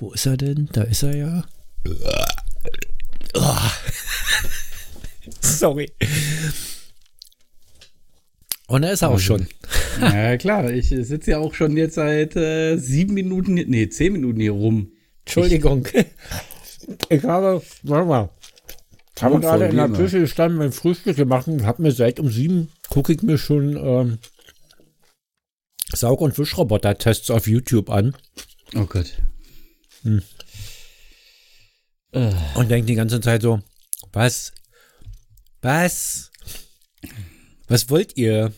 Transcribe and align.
Wo 0.00 0.12
ist 0.12 0.24
er 0.24 0.38
denn? 0.38 0.68
Da 0.72 0.82
ist 0.82 1.02
er 1.02 1.14
ja. 1.14 1.44
Sorry. 5.42 5.92
Und 8.66 8.82
da 8.82 8.90
ist 8.90 9.02
er 9.02 9.10
auch 9.10 9.18
schon. 9.18 9.46
Ja, 10.00 10.38
klar. 10.38 10.70
Ich 10.70 10.88
sitze 10.88 11.32
ja 11.32 11.38
auch 11.38 11.52
schon 11.52 11.76
jetzt 11.76 11.96
seit 11.96 12.34
äh, 12.34 12.78
sieben 12.78 13.12
Minuten, 13.12 13.54
nee, 13.54 13.88
zehn 13.90 14.14
Minuten 14.14 14.40
hier 14.40 14.52
rum. 14.52 14.92
Entschuldigung. 15.26 15.86
Ich 17.10 17.24
habe, 17.24 17.60
warte 17.82 18.08
mal. 18.08 18.30
Ich 19.14 19.22
habe 19.22 19.40
gerade 19.40 19.66
in 19.66 19.76
der 19.76 19.90
Küche 19.90 20.20
gestanden, 20.20 20.58
mein 20.58 20.72
Frühstück 20.72 21.16
gemacht 21.16 21.48
und 21.48 21.66
habe 21.66 21.82
mir 21.82 21.92
seit 21.92 22.18
um 22.18 22.30
sieben, 22.30 22.68
gucke 22.88 23.12
ich 23.12 23.22
mir 23.22 23.36
schon 23.36 23.76
ähm, 23.76 24.18
Saug- 25.92 26.22
und 26.22 26.38
Wischroboter-Tests 26.38 27.30
auf 27.30 27.46
YouTube 27.46 27.90
an. 27.90 28.16
Oh 28.74 28.86
Gott. 28.86 29.18
Hm. 30.02 30.22
Und 32.54 32.68
denke 32.68 32.86
die 32.86 32.94
ganze 32.94 33.20
Zeit 33.20 33.42
so, 33.42 33.60
was? 34.12 34.52
Was? 35.62 36.30
Was 37.68 37.88
wollt 37.90 38.16
ihr? 38.16 38.52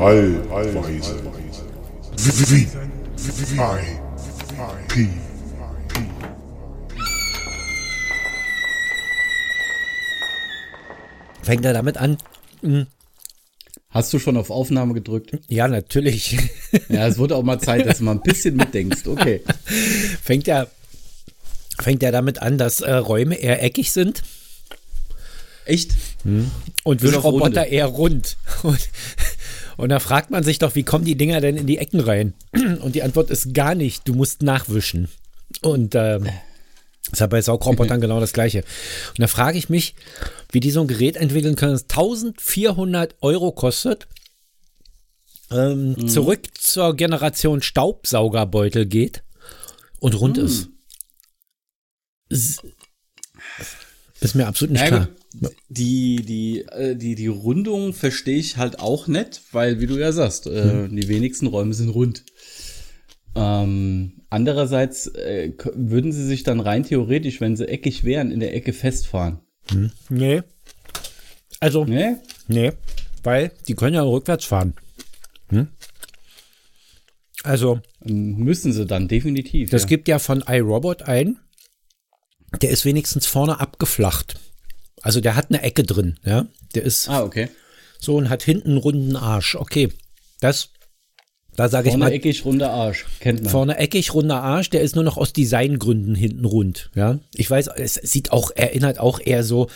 Allweise. 0.00 1.22
V 2.16 2.54
I 2.54 2.66
P 4.88 5.08
Fängt 11.42 11.64
er 11.64 11.72
damit 11.72 11.96
an? 11.96 12.18
Hm, 12.62 12.86
Hast 13.90 14.12
du 14.12 14.20
schon 14.20 14.36
auf 14.36 14.50
Aufnahme 14.50 14.94
gedrückt? 14.94 15.32
Ja, 15.48 15.66
natürlich. 15.68 16.38
Ja, 16.88 17.06
es 17.06 17.18
wurde 17.18 17.34
auch 17.36 17.42
mal 17.42 17.58
Zeit, 17.58 17.86
dass 17.86 17.98
du 17.98 18.04
mal 18.04 18.12
ein 18.12 18.20
bisschen 18.22 18.56
mitdenkst. 18.56 19.06
Okay. 19.06 19.42
fängt 20.22 20.46
er 20.46 20.70
fängt 21.80 22.02
er 22.02 22.12
damit 22.12 22.42
an, 22.42 22.58
dass 22.58 22.80
äh, 22.80 22.92
Räume 22.92 23.34
eher 23.36 23.62
eckig 23.62 23.90
sind 23.90 24.22
Echt? 25.64 25.92
und 26.24 27.00
Bis 27.00 27.14
auf 27.14 27.24
Wischroboter 27.24 27.66
eher 27.66 27.86
rund. 27.86 28.36
Und, 28.62 28.88
und 29.76 29.88
da 29.88 29.98
fragt 29.98 30.30
man 30.30 30.42
sich 30.42 30.58
doch, 30.58 30.74
wie 30.74 30.82
kommen 30.82 31.04
die 31.04 31.16
Dinger 31.16 31.40
denn 31.40 31.56
in 31.56 31.66
die 31.66 31.78
Ecken 31.78 32.00
rein? 32.00 32.34
Und 32.52 32.94
die 32.94 33.02
Antwort 33.02 33.30
ist 33.30 33.54
gar 33.54 33.74
nicht. 33.74 34.06
Du 34.06 34.14
musst 34.14 34.42
nachwischen. 34.42 35.08
Und 35.62 35.94
ähm, 35.94 36.28
das 37.04 37.14
ist 37.14 37.20
ja 37.20 37.26
bei 37.26 37.40
Saugrobotern 37.42 38.00
genau 38.00 38.20
das 38.20 38.32
Gleiche. 38.32 38.58
Und 39.10 39.18
da 39.20 39.26
frage 39.26 39.58
ich 39.58 39.68
mich, 39.68 39.94
wie 40.52 40.60
die 40.60 40.70
so 40.70 40.80
ein 40.82 40.86
Gerät 40.88 41.16
entwickeln 41.16 41.56
können, 41.56 41.72
das 41.72 41.82
1400 41.84 43.16
Euro 43.20 43.52
kostet, 43.52 44.06
ähm, 45.50 46.08
zurück 46.08 46.42
zur 46.56 46.94
Generation 46.94 47.62
Staubsaugerbeutel 47.62 48.86
geht 48.86 49.22
und 49.98 50.14
rund 50.20 50.38
ist. 50.38 50.68
S- 52.28 52.58
Ist 54.20 54.34
mir 54.36 54.46
absolut 54.46 54.72
nicht 54.72 54.82
Ja, 54.82 54.86
klar. 54.88 55.08
Die, 55.68 56.22
die, 56.22 56.62
äh, 56.70 56.94
die, 56.96 57.14
die 57.14 57.26
Rundung 57.28 57.94
verstehe 57.94 58.38
ich 58.38 58.56
halt 58.56 58.78
auch 58.80 59.06
nicht, 59.06 59.40
weil, 59.52 59.80
wie 59.80 59.86
du 59.86 59.96
ja 59.98 60.12
sagst, 60.12 60.46
äh, 60.46 60.88
die 60.88 61.08
wenigsten 61.08 61.46
Räume 61.46 61.72
sind 61.74 61.88
rund. 61.90 62.24
Ähm, 63.34 64.22
andererseits 64.28 65.06
äh, 65.08 65.52
würden 65.74 66.12
sie 66.12 66.26
sich 66.26 66.42
dann 66.42 66.60
rein 66.60 66.82
theoretisch, 66.84 67.40
wenn 67.40 67.56
sie 67.56 67.68
eckig 67.68 68.04
wären, 68.04 68.30
in 68.30 68.40
der 68.40 68.54
Ecke 68.54 68.72
festfahren. 68.72 69.40
Nee. 70.08 70.42
Also, 71.60 71.84
Ne? 71.84 72.20
nee, 72.48 72.72
weil 73.22 73.52
die 73.68 73.74
können 73.74 73.94
ja 73.94 74.02
rückwärts 74.02 74.44
fahren. 74.46 74.74
Hm? 75.50 75.68
Also, 77.42 77.80
Ähm, 78.06 78.36
Müssen 78.36 78.72
sie 78.72 78.86
dann, 78.86 79.08
definitiv. 79.08 79.70
das 79.70 79.82
ja. 79.82 79.88
gibt 79.88 80.08
ja 80.08 80.18
von 80.18 80.42
iRobot 80.46 81.02
ein, 81.02 81.38
der 82.62 82.70
ist 82.70 82.84
wenigstens 82.84 83.26
vorne 83.26 83.60
abgeflacht. 83.60 84.40
Also 85.02 85.20
der 85.20 85.36
hat 85.36 85.50
eine 85.50 85.62
Ecke 85.62 85.82
drin, 85.84 86.18
ja. 86.24 86.46
Der 86.74 86.82
ist 86.82 87.08
Ah, 87.08 87.22
okay. 87.22 87.48
so 87.98 88.16
und 88.16 88.28
hat 88.28 88.42
hinten 88.42 88.70
einen 88.70 88.78
runden 88.78 89.16
Arsch. 89.16 89.54
Okay, 89.54 89.90
das, 90.40 90.70
da 91.56 91.68
sage 91.68 91.88
ich 91.88 91.92
Vorne 91.92 92.04
mal, 92.06 92.12
eckig, 92.12 92.44
runder 92.44 92.70
Arsch. 92.70 93.06
Kennt 93.18 93.42
man. 93.42 93.50
vorne 93.50 93.78
eckig, 93.78 94.14
runder 94.14 94.42
Arsch, 94.42 94.70
der 94.70 94.80
ist 94.82 94.94
nur 94.94 95.04
noch 95.04 95.16
aus 95.16 95.32
Designgründen 95.32 96.14
hinten 96.14 96.44
rund, 96.44 96.90
ja. 96.94 97.18
Ich 97.34 97.50
weiß, 97.50 97.68
es 97.76 97.94
sieht 97.94 98.32
auch, 98.32 98.50
erinnert 98.54 98.98
auch 98.98 99.20
eher 99.20 99.44
so, 99.44 99.68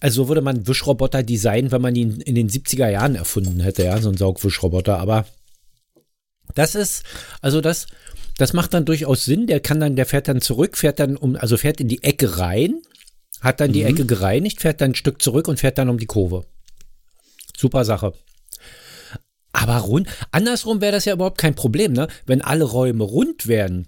also 0.00 0.24
so 0.24 0.28
würde 0.28 0.42
man 0.42 0.66
Wischroboter 0.66 1.22
designen, 1.22 1.72
wenn 1.72 1.82
man 1.82 1.96
ihn 1.96 2.20
in 2.20 2.34
den 2.34 2.48
70er 2.48 2.88
Jahren 2.88 3.14
erfunden 3.14 3.60
hätte, 3.60 3.84
ja, 3.84 3.98
so 4.00 4.08
ein 4.08 4.16
Saugwischroboter, 4.16 4.98
aber 4.98 5.26
das 6.54 6.74
ist, 6.74 7.04
also 7.40 7.60
das, 7.60 7.86
das 8.38 8.52
macht 8.52 8.74
dann 8.74 8.84
durchaus 8.84 9.24
Sinn, 9.24 9.46
der 9.46 9.60
kann 9.60 9.80
dann, 9.80 9.96
der 9.96 10.06
fährt 10.06 10.28
dann 10.28 10.40
zurück, 10.40 10.76
fährt 10.76 10.98
dann 10.98 11.16
um, 11.16 11.36
also 11.36 11.56
fährt 11.56 11.80
in 11.80 11.88
die 11.88 12.02
Ecke 12.02 12.38
rein, 12.38 12.82
hat 13.40 13.60
dann 13.60 13.72
die 13.72 13.82
Ecke 13.82 14.04
gereinigt, 14.06 14.60
fährt 14.60 14.80
dann 14.80 14.92
ein 14.92 14.94
Stück 14.94 15.22
zurück 15.22 15.48
und 15.48 15.60
fährt 15.60 15.78
dann 15.78 15.88
um 15.88 15.98
die 15.98 16.06
Kurve. 16.06 16.44
Super 17.56 17.84
Sache. 17.84 18.12
Aber 19.66 19.78
rund, 19.78 20.08
andersrum 20.30 20.80
wäre 20.80 20.92
das 20.92 21.04
ja 21.04 21.14
überhaupt 21.14 21.38
kein 21.38 21.54
Problem, 21.54 21.92
ne? 21.92 22.08
Wenn 22.24 22.40
alle 22.40 22.64
Räume 22.64 23.04
rund 23.04 23.46
wären 23.46 23.86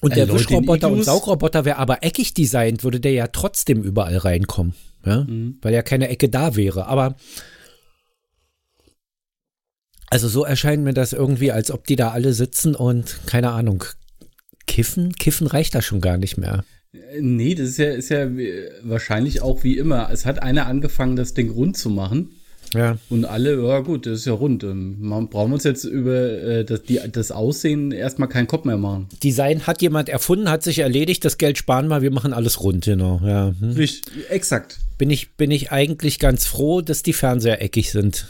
und 0.00 0.12
Äh, 0.12 0.16
der 0.16 0.26
Leute, 0.26 0.40
Wischroboter 0.40 0.90
und 0.90 1.02
Saugroboter 1.02 1.64
wäre 1.64 1.78
aber 1.78 2.02
eckig 2.02 2.34
designt, 2.34 2.84
würde 2.84 3.00
der 3.00 3.12
ja 3.12 3.28
trotzdem 3.28 3.82
überall 3.82 4.18
reinkommen, 4.18 4.74
ja? 5.06 5.26
Weil 5.62 5.72
ja 5.74 5.82
keine 5.82 6.08
Ecke 6.08 6.28
da 6.28 6.56
wäre. 6.56 6.86
Aber 6.86 7.16
also 10.10 10.28
so 10.28 10.44
erscheint 10.44 10.84
mir 10.84 10.94
das 10.94 11.12
irgendwie, 11.12 11.50
als 11.50 11.70
ob 11.70 11.86
die 11.86 11.96
da 11.96 12.10
alle 12.10 12.34
sitzen 12.34 12.74
und 12.74 13.20
keine 13.26 13.50
Ahnung. 13.50 13.84
Kiffen? 14.66 15.12
Kiffen 15.14 15.46
reicht 15.46 15.74
da 15.74 15.82
schon 15.82 16.00
gar 16.00 16.18
nicht 16.18 16.36
mehr. 16.36 16.64
Äh, 16.92 17.20
Nee, 17.20 17.54
das 17.54 17.70
ist 17.70 17.78
ja, 17.78 17.90
ist 17.90 18.10
ja 18.10 18.28
wahrscheinlich 18.82 19.40
auch 19.40 19.64
wie 19.64 19.76
immer. 19.78 20.10
Es 20.12 20.26
hat 20.26 20.42
einer 20.42 20.66
angefangen, 20.66 21.16
das 21.16 21.34
Ding 21.34 21.50
rund 21.50 21.76
zu 21.76 21.90
machen. 21.90 22.30
Ja. 22.74 22.98
Und 23.08 23.24
alle, 23.24 23.62
ja 23.62 23.80
gut, 23.80 24.06
das 24.06 24.20
ist 24.20 24.24
ja 24.26 24.32
rund. 24.32 24.62
Man 24.64 25.28
brauchen 25.28 25.50
wir 25.50 25.54
uns 25.54 25.64
jetzt 25.64 25.84
über 25.84 26.14
äh, 26.14 26.64
das, 26.64 26.82
die, 26.82 27.00
das 27.10 27.30
Aussehen 27.30 27.92
erstmal 27.92 28.28
keinen 28.28 28.46
Kopf 28.46 28.64
mehr 28.64 28.76
machen. 28.76 29.08
Design 29.22 29.66
hat 29.66 29.80
jemand 29.80 30.08
erfunden, 30.08 30.50
hat 30.50 30.62
sich 30.62 30.80
erledigt, 30.80 31.24
das 31.24 31.38
Geld 31.38 31.56
sparen 31.56 31.88
wir, 31.88 32.02
wir 32.02 32.10
machen 32.10 32.32
alles 32.32 32.60
rund, 32.60 32.84
genau. 32.84 33.20
Ja. 33.24 33.54
Hm. 33.58 33.70
Richtig, 33.72 34.30
exakt. 34.30 34.78
bin 34.98 35.10
ich, 35.10 35.36
bin 35.36 35.50
ich 35.50 35.72
eigentlich 35.72 36.18
ganz 36.18 36.46
froh, 36.46 36.80
dass 36.80 37.02
die 37.02 37.12
Fernseher 37.12 37.62
eckig 37.62 37.90
sind. 37.90 38.26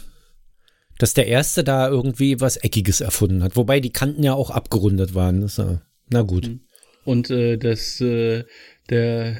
Dass 0.99 1.15
der 1.15 1.26
erste 1.26 1.65
da 1.65 1.88
irgendwie 1.88 2.41
was 2.41 2.56
Eckiges 2.56 3.00
erfunden 3.00 3.43
hat. 3.43 3.56
Wobei 3.56 3.81
die 3.81 3.91
Kanten 3.91 4.22
ja 4.22 4.34
auch 4.34 4.50
abgerundet 4.50 5.15
waren. 5.15 5.41
Das, 5.41 5.61
na 6.09 6.22
gut. 6.22 6.50
Und 7.05 7.31
äh, 7.31 7.56
das, 7.56 8.00
äh, 8.00 8.44
der, 8.91 9.38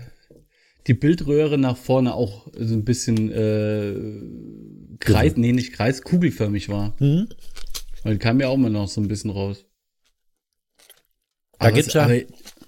die 0.87 0.95
Bildröhre 0.95 1.57
nach 1.59 1.77
vorne 1.77 2.15
auch 2.15 2.47
so 2.59 2.75
ein 2.75 2.85
bisschen 2.85 3.31
äh, 3.33 4.97
Kreis, 5.01 5.37
nee, 5.37 5.53
nicht 5.53 5.73
Kreis, 5.73 6.03
kugelförmig 6.03 6.69
war. 6.69 6.95
Mhm. 7.01 7.29
Weil 8.03 8.19
kam 8.19 8.41
ja 8.41 8.49
auch 8.49 8.57
mal 8.57 8.71
noch 8.71 8.89
so 8.89 9.01
ein 9.01 9.09
bisschen 9.09 9.31
raus. 9.31 9.65
Da 11.59 11.69
Aber 11.69 11.73
gibt's 11.73 11.95
ja- 11.95 12.05
aber- 12.05 12.21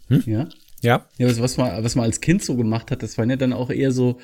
Hm? 0.09 0.23
Ja. 0.27 0.49
Ja, 0.83 1.07
Ja, 1.19 1.27
was, 1.27 1.41
was, 1.41 1.57
man, 1.57 1.83
was 1.83 1.95
man 1.97 2.05
als 2.05 2.21
Kind 2.21 2.43
so 2.45 2.55
gemacht 2.55 2.91
hat, 2.91 3.03
das 3.03 3.19
waren 3.19 3.31
ja 3.31 3.37
dann 3.37 3.53
auch 3.53 3.71
eher 3.71 3.91
so, 3.93 4.19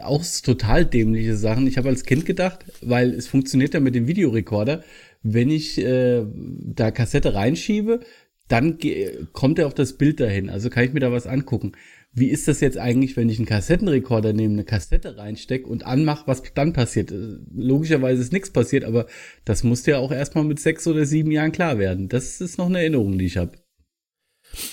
auch 0.00 0.24
total 0.42 0.84
dämliche 0.84 1.36
Sachen. 1.36 1.66
Ich 1.66 1.76
habe 1.76 1.88
als 1.88 2.04
Kind 2.04 2.24
gedacht, 2.26 2.64
weil 2.80 3.10
es 3.14 3.28
funktioniert 3.28 3.74
ja 3.74 3.80
mit 3.80 3.94
dem 3.94 4.06
Videorekorder, 4.08 4.82
wenn 5.22 5.50
ich 5.50 5.78
äh, 5.78 6.24
da 6.34 6.90
Kassette 6.90 7.34
reinschiebe, 7.34 8.00
dann 8.50 8.78
kommt 9.32 9.60
er 9.60 9.68
auf 9.68 9.74
das 9.74 9.96
Bild 9.96 10.18
dahin. 10.18 10.50
Also 10.50 10.70
kann 10.70 10.84
ich 10.84 10.92
mir 10.92 11.00
da 11.00 11.12
was 11.12 11.26
angucken. 11.26 11.72
Wie 12.12 12.26
ist 12.26 12.48
das 12.48 12.60
jetzt 12.60 12.76
eigentlich, 12.76 13.16
wenn 13.16 13.28
ich 13.28 13.38
einen 13.38 13.46
Kassettenrekorder 13.46 14.32
nehme, 14.32 14.54
eine 14.54 14.64
Kassette 14.64 15.16
reinstecke 15.16 15.68
und 15.68 15.86
anmache, 15.86 16.26
was 16.26 16.42
dann 16.54 16.72
passiert? 16.72 17.12
Äh, 17.12 17.36
Logischerweise 17.54 18.20
ist 18.20 18.32
nichts 18.32 18.50
passiert, 18.50 18.84
aber 18.84 19.06
das 19.44 19.62
musste 19.62 19.92
ja 19.92 19.98
auch 19.98 20.10
erstmal 20.10 20.42
mit 20.42 20.58
sechs 20.58 20.88
oder 20.88 21.06
sieben 21.06 21.30
Jahren 21.30 21.52
klar 21.52 21.78
werden. 21.78 22.08
Das 22.08 22.40
ist 22.40 22.58
noch 22.58 22.66
eine 22.66 22.80
Erinnerung, 22.80 23.16
die 23.16 23.26
ich 23.26 23.36
habe. 23.36 23.52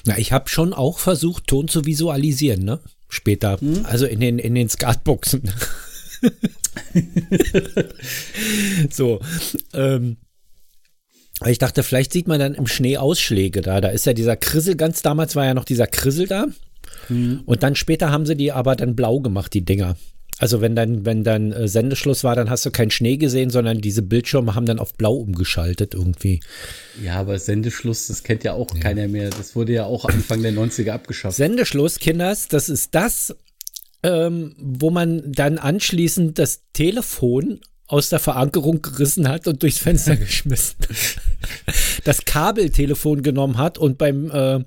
na, 0.05 0.17
ich 0.17 0.31
habe 0.31 0.49
schon 0.49 0.73
auch 0.73 0.97
versucht, 0.97 1.45
Ton 1.45 1.67
zu 1.67 1.85
visualisieren, 1.85 2.65
ne? 2.65 2.79
Später. 3.07 3.59
Also 3.83 4.07
in 4.07 4.19
den, 4.19 4.39
in 4.39 4.55
den 4.55 4.69
Skatboxen. 4.69 5.43
so. 8.89 9.21
Ähm, 9.73 10.17
aber 11.39 11.51
ich 11.51 11.59
dachte, 11.59 11.83
vielleicht 11.83 12.13
sieht 12.13 12.27
man 12.27 12.39
dann 12.39 12.55
im 12.55 12.67
Schnee 12.67 12.97
Ausschläge 12.97 13.61
da. 13.61 13.79
Da 13.81 13.89
ist 13.89 14.05
ja 14.05 14.13
dieser 14.13 14.35
Krissel, 14.35 14.75
ganz 14.75 15.01
damals 15.01 15.35
war 15.35 15.45
ja 15.45 15.53
noch 15.53 15.65
dieser 15.65 15.87
Krissel 15.87 16.27
da. 16.27 16.47
Und 17.45 17.63
dann 17.63 17.75
später 17.75 18.11
haben 18.11 18.25
sie 18.25 18.35
die 18.35 18.51
aber 18.51 18.75
dann 18.75 18.95
blau 18.95 19.19
gemacht, 19.19 19.53
die 19.53 19.63
Dinger. 19.63 19.95
Also 20.39 20.61
wenn 20.61 20.75
dann, 20.75 21.05
wenn 21.05 21.23
dann 21.23 21.51
äh, 21.51 21.67
Sendeschluss 21.67 22.23
war, 22.23 22.35
dann 22.35 22.49
hast 22.49 22.65
du 22.65 22.71
keinen 22.71 22.91
Schnee 22.91 23.17
gesehen, 23.17 23.49
sondern 23.49 23.81
diese 23.81 24.03
Bildschirme 24.03 24.53
haben 24.53 24.67
dann 24.67 24.77
auf 24.77 24.93
blau 24.93 25.15
umgeschaltet 25.15 25.95
irgendwie. 25.95 26.41
Ja, 27.03 27.15
aber 27.15 27.39
Sendeschluss, 27.39 28.07
das 28.07 28.23
kennt 28.23 28.43
ja 28.43 28.53
auch 28.53 28.67
keiner 28.79 29.07
mehr. 29.07 29.31
Das 29.31 29.55
wurde 29.55 29.73
ja 29.73 29.85
auch 29.85 30.05
Anfang 30.05 30.43
der 30.43 30.53
90er 30.53 30.91
abgeschafft. 30.91 31.37
Sendeschluss, 31.37 31.97
Kinders, 31.97 32.47
das 32.47 32.69
ist 32.69 32.93
das, 32.93 33.35
ähm, 34.03 34.55
wo 34.59 34.91
man 34.91 35.31
dann 35.31 35.57
anschließend 35.57 36.37
das 36.37 36.61
Telefon 36.71 37.59
aus 37.87 38.09
der 38.09 38.19
Verankerung 38.19 38.81
gerissen 38.81 39.27
hat 39.27 39.47
und 39.47 39.63
durchs 39.63 39.79
Fenster 39.79 40.15
geschmissen. 40.17 40.75
Das 42.03 42.25
Kabeltelefon 42.25 43.23
genommen 43.23 43.57
hat 43.57 43.77
und 43.77 43.97
beim, 43.97 44.29
äh, 44.31 44.63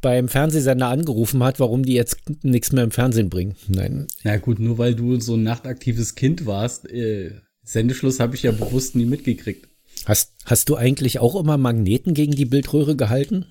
beim 0.00 0.28
Fernsehsender 0.28 0.88
angerufen 0.88 1.42
hat, 1.42 1.60
warum 1.60 1.84
die 1.84 1.94
jetzt 1.94 2.18
nichts 2.42 2.72
mehr 2.72 2.84
im 2.84 2.90
Fernsehen 2.90 3.30
bringen. 3.30 3.54
Nein. 3.68 4.08
Na 4.24 4.36
gut, 4.36 4.58
nur 4.58 4.78
weil 4.78 4.94
du 4.94 5.20
so 5.20 5.34
ein 5.34 5.44
nachtaktives 5.44 6.14
Kind 6.14 6.46
warst, 6.46 6.90
äh, 6.90 7.30
Sendeschluss 7.62 8.18
habe 8.18 8.34
ich 8.34 8.42
ja 8.42 8.52
bewusst 8.52 8.96
nie 8.96 9.06
mitgekriegt. 9.06 9.68
Hast, 10.04 10.32
hast 10.44 10.68
du 10.68 10.74
eigentlich 10.74 11.20
auch 11.20 11.38
immer 11.38 11.56
Magneten 11.56 12.12
gegen 12.14 12.32
die 12.32 12.44
Bildröhre 12.44 12.96
gehalten? 12.96 13.46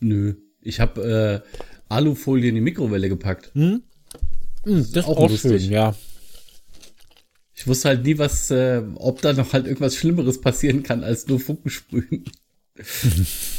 Nö. 0.00 0.36
Ich 0.62 0.80
habe 0.80 1.42
äh, 1.44 1.58
Alufolie 1.88 2.48
in 2.48 2.54
die 2.54 2.60
Mikrowelle 2.62 3.08
gepackt. 3.10 3.50
Hm? 3.54 3.82
Hm, 4.64 4.78
das 4.92 5.04
ist 5.04 5.04
auch, 5.04 5.28
lustig. 5.28 5.62
schön, 5.62 5.70
ja. 5.70 5.94
Ich 7.56 7.66
wusste 7.66 7.88
halt 7.88 8.04
nie, 8.04 8.18
was, 8.18 8.50
äh, 8.50 8.82
ob 8.96 9.22
da 9.22 9.32
noch 9.32 9.52
halt 9.52 9.66
irgendwas 9.66 9.96
Schlimmeres 9.96 10.40
passieren 10.40 10.82
kann, 10.82 11.02
als 11.02 11.26
nur 11.26 11.40
Funken 11.40 11.70
sprühen. 11.70 12.24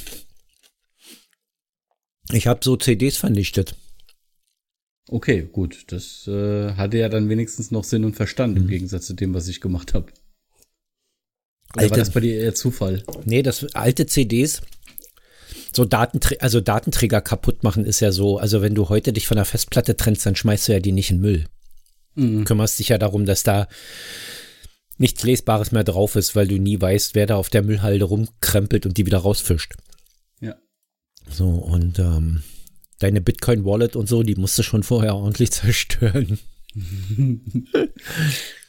Ich 2.32 2.48
habe 2.48 2.60
so 2.62 2.76
CDs 2.76 3.16
vernichtet. 3.16 3.76
Okay, 5.10 5.48
gut. 5.50 5.86
Das 5.88 6.28
äh, 6.28 6.74
hatte 6.74 6.98
ja 6.98 7.08
dann 7.08 7.30
wenigstens 7.30 7.72
noch 7.72 7.86
Sinn 7.86 8.04
und 8.04 8.16
Verstand 8.16 8.56
mhm. 8.56 8.64
im 8.64 8.68
Gegensatz 8.68 9.08
zu 9.08 9.14
dem, 9.14 9.34
was 9.34 9.48
ich 9.48 9.62
gemacht 9.62 9.94
habe. 9.94 10.12
Oder 11.76 11.90
war 11.90 11.98
das 11.98 12.12
bei 12.12 12.20
dir 12.20 12.36
eher 12.36 12.56
Zufall? 12.56 13.04
Nee, 13.26 13.44
das 13.44 13.74
alte 13.76 14.08
CDs, 14.08 14.62
so 15.74 15.86
Datenträ 15.86 16.38
also 16.40 16.60
Datenträger 16.60 17.22
kaputt 17.22 17.64
machen 17.64 17.86
ist 17.86 18.00
ja 18.00 18.12
so, 18.12 18.38
also 18.38 18.62
wenn 18.62 18.76
du 18.76 18.90
heute 18.90 19.14
dich 19.14 19.28
von 19.28 19.38
der 19.38 19.46
Festplatte 19.46 19.96
trennst, 19.96 20.26
dann 20.26 20.36
schmeißt 20.36 20.68
du 20.68 20.74
ja 20.74 20.80
die 20.80 20.92
nicht 20.92 21.12
in 21.12 21.22
Müll. 21.22 21.46
Mhm. 22.18 22.46
Kümmerst 22.46 22.80
dich 22.80 22.90
ja 22.90 22.98
darum, 22.98 23.26
dass 23.26 23.44
da 23.44 23.68
nichts 24.98 25.24
Lesbares 25.24 25.72
mehr 25.72 25.84
drauf 25.84 26.16
ist, 26.16 26.36
weil 26.36 26.48
du 26.48 26.58
nie 26.58 26.82
weißt, 26.82 27.16
wer 27.16 27.28
da 27.28 27.36
auf 27.36 27.50
der 27.50 27.64
Müllhalde 27.64 28.06
rumkrempelt 28.06 28.86
und 28.86 28.98
die 28.98 29.06
wieder 29.06 29.20
rausfischt. 29.20 29.76
Ja. 30.42 30.56
So, 31.30 31.50
und 31.50 32.00
ähm, 32.00 32.44
deine 33.00 33.22
Bitcoin-Wallet 33.22 33.96
und 33.96 34.10
so, 34.10 34.24
die 34.24 34.36
musst 34.36 34.58
du 34.58 34.64
schon 34.64 34.84
vorher 34.84 35.16
ordentlich 35.16 35.52
zerstören. 35.54 36.40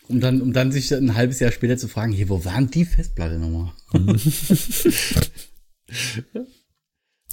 um 0.08 0.20
dann, 0.20 0.42
um 0.42 0.52
dann 0.52 0.70
sich 0.72 0.92
ein 0.94 1.14
halbes 1.14 1.40
Jahr 1.40 1.52
später 1.52 1.76
zu 1.78 1.88
fragen, 1.88 2.12
hier, 2.12 2.28
wo 2.28 2.44
waren 2.44 2.70
die 2.70 2.84
Festplatte 2.84 3.38
nochmal? 3.38 3.72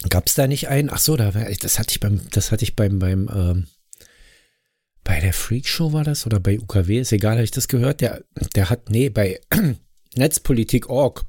Gab 0.08 0.26
es 0.26 0.34
da 0.34 0.46
nicht 0.46 0.68
einen? 0.68 0.90
Ach 0.90 0.98
so, 0.98 1.16
da 1.16 1.34
war, 1.34 1.44
das 1.60 1.78
hatte 1.78 1.92
ich 1.92 2.00
beim, 2.00 2.20
das 2.30 2.52
hatte 2.52 2.64
ich 2.64 2.76
beim, 2.76 2.98
beim, 2.98 3.30
ähm, 3.34 3.66
bei 5.06 5.20
der 5.20 5.32
Freakshow 5.32 5.92
war 5.92 6.04
das 6.04 6.26
oder 6.26 6.40
bei 6.40 6.58
UKW, 6.58 6.98
ist 6.98 7.12
egal, 7.12 7.34
habe 7.34 7.44
ich 7.44 7.52
das 7.52 7.68
gehört. 7.68 8.00
Der, 8.00 8.24
der 8.54 8.68
hat, 8.68 8.90
nee, 8.90 9.08
bei 9.08 9.40
Netzpolitik.org 10.16 11.24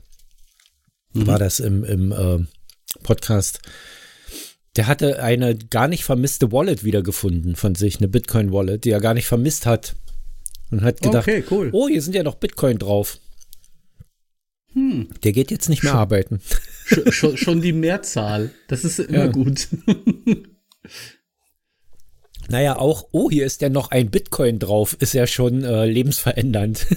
mhm. 1.14 1.28
war 1.28 1.38
das 1.38 1.60
im, 1.60 1.84
im 1.84 2.12
äh, 2.12 2.40
Podcast. 3.04 3.60
Der 4.76 4.88
hatte 4.88 5.22
eine 5.22 5.56
gar 5.56 5.88
nicht 5.88 6.04
vermisste 6.04 6.52
Wallet 6.52 6.84
wiedergefunden 6.84 7.56
von 7.56 7.76
sich, 7.76 7.98
eine 7.98 8.08
Bitcoin-Wallet, 8.08 8.84
die 8.84 8.92
er 8.92 9.00
gar 9.00 9.14
nicht 9.14 9.28
vermisst 9.28 9.66
hat. 9.66 9.96
Und 10.70 10.82
hat 10.82 11.02
gedacht, 11.02 11.28
okay, 11.28 11.44
cool. 11.50 11.70
oh, 11.72 11.88
hier 11.88 12.02
sind 12.02 12.14
ja 12.14 12.24
noch 12.24 12.36
Bitcoin 12.36 12.78
drauf. 12.78 13.20
Hm. 14.74 15.10
Der 15.24 15.32
geht 15.32 15.50
jetzt 15.50 15.70
nicht 15.70 15.84
mehr 15.84 15.94
schon, 15.94 16.00
arbeiten. 16.00 16.42
Schon, 17.10 17.36
schon, 17.36 17.62
die 17.62 17.74
Mehrzahl. 17.74 18.52
Das 18.70 18.86
ist 18.86 19.00
immer 19.00 19.26
ja. 19.26 19.28
gut. 19.28 19.68
Naja, 22.50 22.78
auch, 22.78 23.08
oh, 23.12 23.30
hier 23.30 23.46
ist 23.46 23.62
ja 23.62 23.70
noch 23.70 23.92
ein 23.92 24.10
Bitcoin 24.10 24.60
drauf, 24.60 24.96
ist 25.00 25.14
ja 25.14 25.28
schon 25.28 25.64
äh, 25.64 25.86
lebensverändernd. 25.86 26.88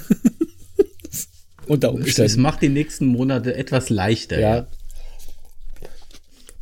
Unter 1.67 1.93
Umständen. 1.93 2.27
Es, 2.27 2.33
es, 2.33 2.37
macht 2.37 2.63
die 2.63 2.69
nächsten 2.69 3.07
Monate 3.07 3.55
etwas 3.55 3.91
leichter. 3.91 4.41
Ja. 4.41 4.57
ja. 4.57 4.67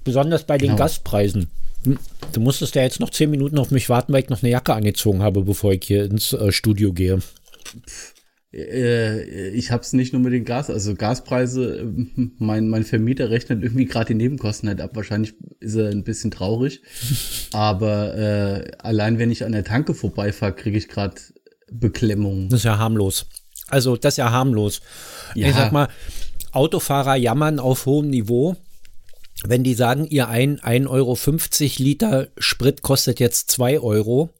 Besonders 0.04 0.44
bei 0.44 0.58
den 0.58 0.68
genau. 0.68 0.78
Gaspreisen. 0.78 1.50
Hm, 1.84 1.98
du 2.32 2.40
musstest 2.40 2.74
ja 2.74 2.82
jetzt 2.82 3.00
noch 3.00 3.10
zehn 3.10 3.30
Minuten 3.30 3.58
auf 3.58 3.70
mich 3.70 3.88
warten, 3.88 4.12
weil 4.12 4.22
ich 4.22 4.28
noch 4.30 4.42
eine 4.42 4.50
Jacke 4.50 4.74
angezogen 4.74 5.22
habe, 5.22 5.42
bevor 5.42 5.72
ich 5.72 5.84
hier 5.84 6.04
ins 6.04 6.32
äh, 6.32 6.52
Studio 6.52 6.92
gehe. 6.92 7.18
Pff 7.18 8.14
äh, 8.52 9.50
ich 9.50 9.70
habe 9.70 9.82
es 9.82 9.92
nicht 9.92 10.12
nur 10.12 10.22
mit 10.22 10.32
den 10.32 10.44
Gas, 10.44 10.70
also 10.70 10.94
Gaspreise, 10.94 11.92
mein, 12.38 12.68
mein 12.68 12.84
Vermieter 12.84 13.30
rechnet 13.30 13.62
irgendwie 13.62 13.84
gerade 13.84 14.06
die 14.06 14.14
Nebenkosten 14.14 14.68
halt 14.68 14.80
ab. 14.80 14.92
Wahrscheinlich 14.94 15.34
ist 15.60 15.74
er 15.74 15.90
ein 15.90 16.04
bisschen 16.04 16.30
traurig. 16.30 16.82
Aber 17.52 18.16
äh, 18.16 18.70
allein 18.78 19.18
wenn 19.18 19.30
ich 19.30 19.44
an 19.44 19.52
der 19.52 19.64
Tanke 19.64 19.94
vorbeifahre, 19.94 20.54
kriege 20.54 20.78
ich 20.78 20.88
gerade 20.88 21.16
Beklemmung. 21.70 22.48
Das 22.48 22.60
ist 22.60 22.64
ja 22.64 22.78
harmlos. 22.78 23.26
Also 23.68 23.96
das 23.96 24.14
ist 24.14 24.18
ja 24.18 24.30
harmlos. 24.30 24.80
Ja. 25.34 25.48
Ich 25.48 25.54
sag 25.54 25.72
mal, 25.72 25.88
Autofahrer 26.52 27.16
jammern 27.16 27.58
auf 27.60 27.84
hohem 27.84 28.08
Niveau. 28.08 28.56
Wenn 29.44 29.62
die 29.62 29.74
sagen, 29.74 30.06
ihr 30.08 30.28
ein 30.28 30.58
1,50 30.58 30.88
Euro 30.88 31.16
Liter 31.78 32.28
Sprit 32.38 32.82
kostet 32.82 33.20
jetzt 33.20 33.50
2 33.52 33.78
Euro, 33.78 34.30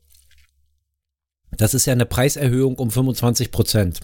das 1.58 1.74
ist 1.74 1.86
ja 1.86 1.92
eine 1.92 2.06
Preiserhöhung 2.06 2.76
um 2.76 2.90
25 2.90 3.50
Prozent. 3.50 4.00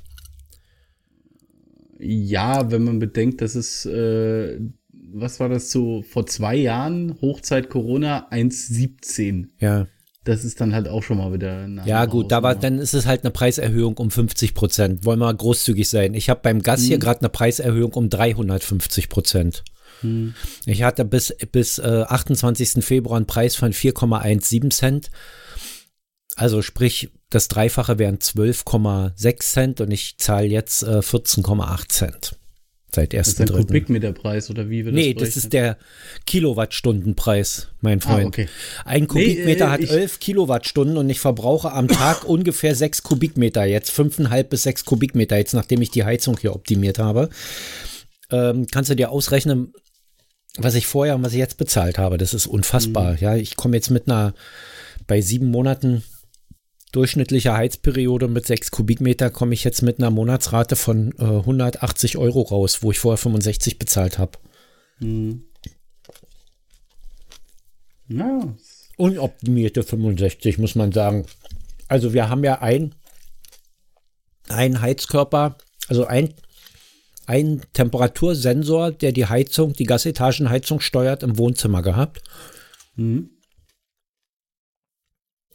Ja, 1.98 2.70
wenn 2.70 2.84
man 2.84 2.98
bedenkt, 2.98 3.40
dass 3.40 3.54
es, 3.54 3.86
äh, 3.86 4.60
was 5.12 5.40
war 5.40 5.48
das 5.48 5.70
so, 5.70 6.02
vor 6.02 6.26
zwei 6.26 6.56
Jahren, 6.56 7.16
Hochzeit 7.22 7.70
Corona, 7.70 8.28
1,17. 8.30 9.46
Ja. 9.58 9.86
Das 10.24 10.44
ist 10.44 10.60
dann 10.60 10.74
halt 10.74 10.88
auch 10.88 11.02
schon 11.02 11.18
mal 11.18 11.32
wieder. 11.34 11.68
Ja, 11.84 12.06
gut, 12.06 12.32
da 12.32 12.42
war, 12.42 12.54
dann 12.54 12.78
ist 12.78 12.94
es 12.94 13.06
halt 13.06 13.24
eine 13.24 13.30
Preiserhöhung 13.30 13.98
um 13.98 14.10
50 14.10 14.54
Prozent. 14.54 15.04
Wollen 15.04 15.18
wir 15.18 15.32
großzügig 15.32 15.88
sein. 15.88 16.14
Ich 16.14 16.30
habe 16.30 16.40
beim 16.42 16.62
Gas 16.62 16.80
hm. 16.80 16.86
hier 16.88 16.98
gerade 16.98 17.20
eine 17.20 17.28
Preiserhöhung 17.28 17.92
um 17.92 18.08
350 18.08 19.10
Prozent. 19.10 19.64
Hm. 20.00 20.34
Ich 20.64 20.82
hatte 20.82 21.04
bis, 21.04 21.36
bis 21.52 21.78
äh, 21.78 22.04
28. 22.08 22.84
Februar 22.84 23.18
einen 23.18 23.26
Preis 23.26 23.54
von 23.54 23.72
4,17 23.72 24.70
Cent. 24.70 25.10
Also 26.36 26.62
sprich, 26.62 27.10
das 27.30 27.48
Dreifache 27.48 27.98
wären 27.98 28.18
12,6 28.18 29.40
Cent 29.40 29.80
und 29.80 29.90
ich 29.90 30.18
zahle 30.18 30.46
jetzt 30.46 30.82
äh, 30.82 30.98
14,8 30.98 31.88
Cent. 31.88 32.38
Seit 32.94 33.12
1. 33.12 33.26
Das 33.26 33.28
ist 33.28 33.40
ein 33.40 33.66
Kubikmeterpreis 33.66 34.50
oder 34.50 34.70
wie 34.70 34.84
wird 34.84 34.94
das 34.94 35.02
Nee, 35.02 35.14
das 35.14 35.36
ist 35.36 35.52
der 35.52 35.78
Kilowattstundenpreis, 36.26 37.68
mein 37.80 37.98
ah, 37.98 38.02
Freund. 38.02 38.24
Ah, 38.24 38.28
okay. 38.28 38.48
Ein 38.84 39.08
Kubikmeter 39.08 39.76
nee, 39.76 39.84
äh, 39.84 39.88
hat 39.88 39.90
11 39.90 40.20
Kilowattstunden 40.20 40.96
und 40.96 41.10
ich 41.10 41.18
verbrauche 41.18 41.72
am 41.72 41.88
Tag 41.88 42.24
ungefähr 42.28 42.74
6 42.74 43.02
Kubikmeter 43.02 43.64
jetzt. 43.64 43.90
5,5 43.90 44.42
bis 44.44 44.62
6 44.62 44.84
Kubikmeter 44.84 45.36
jetzt, 45.36 45.54
nachdem 45.54 45.82
ich 45.82 45.90
die 45.90 46.04
Heizung 46.04 46.38
hier 46.40 46.54
optimiert 46.54 47.00
habe. 47.00 47.30
Ähm, 48.30 48.66
kannst 48.70 48.90
du 48.90 48.94
dir 48.94 49.10
ausrechnen, 49.10 49.72
was 50.56 50.76
ich 50.76 50.86
vorher 50.86 51.16
und 51.16 51.24
was 51.24 51.32
ich 51.32 51.38
jetzt 51.38 51.58
bezahlt 51.58 51.98
habe. 51.98 52.16
Das 52.16 52.32
ist 52.32 52.46
unfassbar. 52.46 53.12
Mhm. 53.12 53.18
Ja, 53.18 53.36
ich 53.36 53.56
komme 53.56 53.76
jetzt 53.76 53.90
mit 53.90 54.08
einer, 54.08 54.34
bei 55.08 55.20
sieben 55.20 55.50
Monaten 55.50 56.04
durchschnittliche 56.94 57.54
Heizperiode 57.54 58.28
mit 58.28 58.46
6 58.46 58.70
Kubikmeter 58.70 59.30
komme 59.30 59.54
ich 59.54 59.64
jetzt 59.64 59.82
mit 59.82 59.98
einer 59.98 60.10
Monatsrate 60.10 60.76
von 60.76 61.12
äh, 61.18 61.24
180 61.24 62.16
Euro 62.18 62.42
raus, 62.42 62.82
wo 62.82 62.90
ich 62.92 62.98
vorher 62.98 63.18
65 63.18 63.78
bezahlt 63.78 64.18
habe. 64.18 64.38
Hm. 64.98 65.44
Ja. 68.08 68.54
Unoptimierte 68.96 69.82
65, 69.82 70.58
muss 70.58 70.76
man 70.76 70.92
sagen. 70.92 71.26
Also 71.88 72.12
wir 72.12 72.28
haben 72.28 72.44
ja 72.44 72.62
ein, 72.62 72.94
ein 74.48 74.80
Heizkörper, 74.80 75.56
also 75.88 76.06
ein, 76.06 76.32
ein 77.26 77.62
Temperatursensor, 77.72 78.92
der 78.92 79.10
die 79.10 79.26
Heizung, 79.26 79.72
die 79.72 79.84
Gasetagenheizung 79.84 80.80
steuert, 80.80 81.24
im 81.24 81.38
Wohnzimmer 81.38 81.82
gehabt. 81.82 82.22
Mhm. 82.94 83.30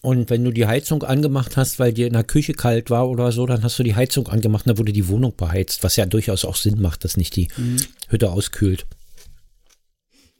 Und 0.01 0.29
wenn 0.29 0.45
du 0.45 0.51
die 0.51 0.65
Heizung 0.65 1.03
angemacht 1.03 1.57
hast, 1.57 1.77
weil 1.77 1.91
dir 1.91 2.07
in 2.07 2.13
der 2.13 2.23
Küche 2.23 2.53
kalt 2.53 2.89
war 2.89 3.09
oder 3.09 3.31
so, 3.33 3.45
dann 3.45 3.63
hast 3.63 3.77
du 3.79 3.83
die 3.83 3.95
Heizung 3.95 4.29
angemacht, 4.29 4.67
dann 4.67 4.77
wurde 4.77 4.93
die 4.93 5.09
Wohnung 5.09 5.33
beheizt, 5.35 5.83
was 5.83 5.97
ja 5.97 6.05
durchaus 6.05 6.45
auch 6.45 6.55
Sinn 6.55 6.81
macht, 6.81 7.03
dass 7.03 7.17
nicht 7.17 7.35
die 7.35 7.49
mhm. 7.57 7.77
Hütte 8.07 8.31
auskühlt. 8.31 8.85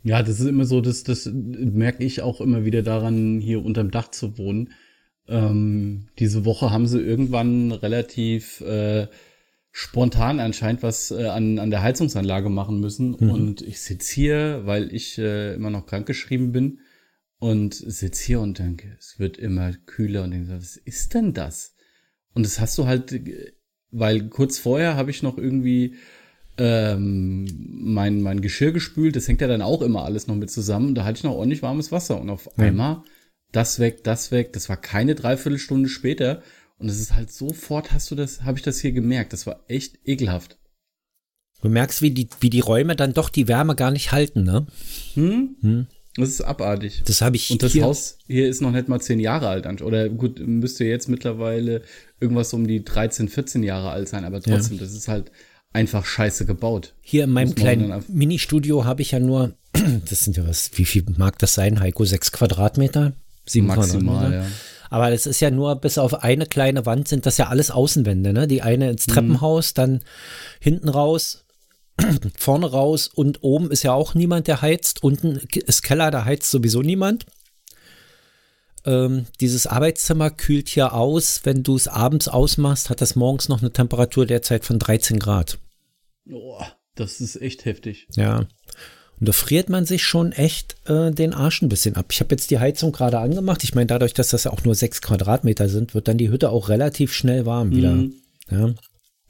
Ja, 0.02 0.24
das 0.24 0.40
ist 0.40 0.46
immer 0.46 0.64
so, 0.64 0.80
das, 0.80 1.04
das 1.04 1.30
merke 1.34 2.06
ich 2.06 2.22
auch 2.22 2.40
immer 2.40 2.64
wieder 2.64 2.84
daran, 2.84 3.42
hier 3.42 3.64
unterm 3.64 3.92
Dach 3.92 4.12
zu 4.12 4.38
wohnen. 4.38 4.72
Ähm, 5.28 6.08
diese 6.20 6.46
Woche 6.46 6.72
haben 6.72 6.88
sie 6.88 7.02
irgendwann 7.02 7.74
relativ 7.74 8.62
äh, 8.62 9.08
spontan 9.72 10.40
anscheinend 10.40 10.84
was 10.84 11.12
äh, 11.12 11.26
an, 11.26 11.60
an 11.60 11.70
der 11.70 11.84
Heizungsanlage 11.84 12.50
machen 12.50 12.80
müssen. 12.80 13.18
Mhm. 13.20 13.30
Und 13.30 13.62
ich 13.62 13.82
sitze 13.82 14.16
hier, 14.16 14.62
weil 14.64 14.94
ich 14.94 15.18
äh, 15.18 15.54
immer 15.54 15.70
noch 15.70 15.86
krankgeschrieben 15.86 16.54
bin 16.54 16.80
und 17.40 17.74
sitze 17.74 18.24
hier 18.24 18.42
und 18.42 18.60
denke, 18.60 18.96
es 19.00 19.18
wird 19.18 19.38
immer 19.38 19.74
kühler 19.74 20.24
und 20.24 20.32
denke, 20.32 20.52
was 20.52 20.78
ist 20.78 21.14
denn 21.14 21.34
das? 21.34 21.76
Und 22.34 22.46
das 22.46 22.60
hast 22.60 22.78
du 22.78 22.86
halt, 22.86 23.20
weil 23.92 24.30
kurz 24.30 24.60
vorher 24.60 24.96
habe 24.96 25.12
ich 25.12 25.24
noch 25.24 25.38
irgendwie 25.38 25.96
ähm, 26.58 27.48
mein, 27.58 28.22
mein 28.22 28.42
Geschirr 28.42 28.74
gespült, 28.74 29.16
das 29.16 29.28
hängt 29.28 29.42
ja 29.42 29.48
dann 29.48 29.62
auch 29.62 29.82
immer 29.82 30.04
alles 30.04 30.28
noch 30.28 30.36
mit 30.36 30.52
zusammen. 30.52 30.94
Da 30.94 31.06
hatte 31.06 31.18
ich 31.18 31.24
noch 31.24 31.34
ordentlich 31.36 31.64
warmes 31.64 31.92
Wasser 31.92 32.20
und 32.20 32.30
auf 32.30 32.50
ja. 32.58 32.66
einmal 32.66 33.04
das 33.52 33.80
weg, 33.80 34.04
das 34.04 34.32
weg. 34.32 34.54
Das 34.54 34.70
war 34.70 34.78
keine 34.78 35.16
Dreiviertelstunde 35.16 35.90
später. 35.90 36.44
Und 36.78 36.90
es 36.90 37.00
ist 37.00 37.16
halt 37.16 37.32
sofort, 37.32 37.92
hast 37.92 38.12
du 38.12 38.16
das, 38.16 38.44
habe 38.44 38.58
ich 38.58 38.64
das 38.64 38.80
hier 38.80 38.92
gemerkt. 38.92 39.34
Das 39.34 39.48
war 39.48 39.64
echt 39.68 40.00
ekelhaft. 40.06 40.58
Du 41.62 41.70
merkst, 41.70 42.02
wie 42.02 42.12
die, 42.12 42.30
wie 42.40 42.50
die 42.50 42.62
Räume 42.62 42.96
dann 42.96 43.14
doch 43.14 43.30
die 43.30 43.48
Wärme 43.48 43.76
gar 43.76 43.92
nicht 43.92 44.12
halten, 44.12 44.44
ne? 44.44 44.68
Hm? 45.14 45.56
hm. 45.62 45.88
Das 46.20 46.30
ist 46.30 46.42
abartig. 46.42 47.04
Das 47.06 47.22
habe 47.22 47.36
ich. 47.36 47.52
Und 47.52 47.64
das 47.64 47.72
hier 47.72 47.84
Haus 47.84 48.18
hier 48.28 48.48
ist 48.48 48.62
noch 48.62 48.72
nicht 48.72 48.88
mal 48.88 49.00
zehn 49.00 49.20
Jahre 49.20 49.48
alt. 49.48 49.82
Oder 49.82 50.10
gut, 50.10 50.40
müsste 50.46 50.86
jetzt 50.86 51.10
mittlerweile 51.10 51.82
irgendwas 52.20 52.54
um 52.54 52.68
die 52.68 52.84
13, 52.84 53.30
14 53.30 53.64
Jahre 53.64 53.92
alt 53.92 54.10
sein, 54.10 54.26
aber 54.26 54.42
trotzdem, 54.42 54.78
ja. 54.78 54.84
das 54.84 54.94
ist 54.94 55.08
halt 55.08 55.32
einfach 55.74 56.06
scheiße 56.06 56.46
gebaut. 56.46 56.94
Hier 57.02 57.26
in 57.26 57.32
meinem 57.32 57.56
kleinen 57.56 58.04
Ministudio 58.08 58.86
habe 58.86 59.02
ich 59.02 59.12
ja 59.12 59.20
nur, 59.20 59.54
das 60.10 60.26
sind 60.26 60.38
ja 60.38 60.48
was, 60.48 60.72
wie 60.76 60.86
viel 60.86 61.06
mag 61.18 61.38
das 61.40 61.54
sein, 61.54 61.80
Heiko? 61.80 62.06
Sechs 62.06 62.32
Quadratmeter? 62.32 63.14
Sieben 63.46 63.68
Maximal, 63.68 64.16
Quadratmeter? 64.16 64.44
ja. 64.44 64.52
Aber 64.90 65.12
das 65.12 65.28
ist 65.28 65.40
ja 65.40 65.52
nur, 65.52 65.76
bis 65.76 65.98
auf 65.98 66.24
eine 66.24 66.48
kleine 66.48 66.86
Wand 66.86 67.08
sind 67.08 67.26
das 67.26 67.38
ja 67.38 67.48
alles 67.48 67.70
Außenwände, 67.70 68.34
ne? 68.34 68.48
Die 68.48 68.64
eine 68.64 68.90
ins. 68.90 69.06
Treppenhaus, 69.06 69.72
mhm. 69.72 69.76
dann 69.76 70.02
hinten 70.60 70.90
raus, 70.90 71.44
vorne 72.38 72.70
raus 72.70 73.08
und 73.08 73.44
oben 73.44 73.72
ist 73.72 73.84
ja 73.84 73.94
auch 73.94 74.14
niemand, 74.14 74.48
der 74.48 74.62
heizt. 74.62 75.04
Unten 75.04 75.40
ist 75.54 75.84
Keller, 75.84 76.12
da 76.12 76.26
heizt 76.26 76.50
sowieso 76.50 76.82
niemand. 76.82 77.26
Ähm, 78.86 79.26
dieses 79.42 79.68
Arbeitszimmer 79.68 80.30
kühlt 80.30 80.70
hier 80.70 80.94
aus. 80.94 81.42
Wenn 81.44 81.64
du 81.64 81.76
es 81.76 81.88
abends 81.88 82.28
ausmachst, 82.28 82.90
hat 82.90 83.02
das 83.02 83.16
morgens 83.16 83.50
noch 83.50 83.62
eine 83.62 83.72
Temperatur 83.72 84.26
derzeit 84.26 84.66
von 84.66 84.80
13 84.80 85.20
Grad. 85.20 85.60
Oh, 86.32 86.64
das 86.96 87.22
ist 87.22 87.42
echt 87.42 87.66
heftig. 87.66 88.08
Ja. 88.16 88.48
Und 89.20 89.28
da 89.28 89.34
friert 89.34 89.70
man 89.70 89.86
sich 89.86 90.04
schon 90.04 90.32
echt 90.32 90.78
äh, 90.86 91.12
den 91.12 91.34
Arsch 91.34 91.62
ein 91.62 91.70
bisschen 91.70 91.98
ab. 91.98 92.08
Ich 92.12 92.22
habe 92.22 92.34
jetzt 92.34 92.52
die 92.52 92.60
Heizung 92.60 92.94
gerade 92.94 93.20
angemacht. 93.20 93.64
Ich 93.64 93.76
meine, 93.76 93.88
dadurch, 93.88 94.14
dass 94.14 94.30
das 94.30 94.46
ja 94.46 94.52
auch 94.52 94.64
nur 94.64 94.76
sechs 94.76 95.02
Quadratmeter 95.02 95.68
sind, 95.68 95.94
wird 95.94 96.08
dann 96.08 96.18
die 96.18 96.30
Hütte 96.30 96.50
auch 96.50 96.70
relativ 96.70 97.14
schnell 97.14 97.46
warm 97.46 97.72
wieder. 97.72 97.92
Mhm. 97.92 98.14
Ja. 98.50 98.70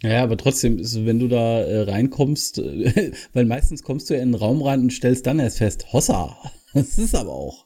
Ja, 0.01 0.23
aber 0.23 0.37
trotzdem, 0.37 0.79
wenn 1.05 1.19
du 1.19 1.27
da 1.27 1.59
äh, 1.59 1.81
reinkommst, 1.81 2.59
äh, 2.59 3.11
weil 3.33 3.45
meistens 3.45 3.83
kommst 3.83 4.09
du 4.09 4.13
ja 4.13 4.21
in 4.21 4.31
den 4.31 4.39
Raum 4.39 4.61
rein 4.61 4.81
und 4.81 4.93
stellst 4.93 5.27
dann 5.27 5.39
erst 5.39 5.57
fest, 5.57 5.91
Hossa, 5.91 6.37
das 6.73 6.97
ist 6.97 7.15
aber 7.15 7.31
auch 7.31 7.65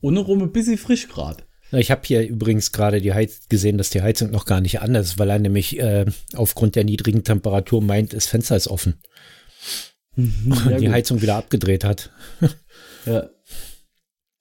ohne 0.00 0.20
rum 0.20 0.42
ein 0.42 0.52
bisschen 0.52 0.78
frisch 0.78 1.08
gerade. 1.08 1.44
Ich 1.70 1.90
habe 1.90 2.02
hier 2.04 2.26
übrigens 2.26 2.72
gerade 2.72 3.00
die 3.00 3.14
Heiz 3.14 3.48
gesehen, 3.48 3.78
dass 3.78 3.88
die 3.88 4.02
Heizung 4.02 4.30
noch 4.30 4.44
gar 4.44 4.60
nicht 4.60 4.80
an 4.80 4.94
ist, 4.94 5.18
weil 5.18 5.30
er 5.30 5.38
nämlich 5.38 5.78
äh, 5.78 6.04
aufgrund 6.34 6.76
der 6.76 6.84
niedrigen 6.84 7.24
Temperatur 7.24 7.80
meint, 7.80 8.12
das 8.12 8.26
Fenster 8.26 8.56
ist 8.56 8.68
offen. 8.68 9.00
Mhm, 10.16 10.52
und 10.66 10.80
die 10.80 10.86
gut. 10.86 10.94
Heizung 10.94 11.22
wieder 11.22 11.36
abgedreht 11.36 11.84
hat. 11.84 12.10
ja. 13.06 13.30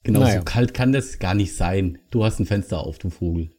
Genau, 0.03 0.21
naja. 0.21 0.39
so 0.39 0.45
kalt 0.45 0.73
kann 0.73 0.93
das 0.93 1.19
gar 1.19 1.35
nicht 1.35 1.55
sein. 1.55 1.99
Du 2.09 2.25
hast 2.25 2.39
ein 2.39 2.47
Fenster 2.47 2.79
auf, 2.79 2.97
du 2.97 3.11
Vogel. 3.11 3.51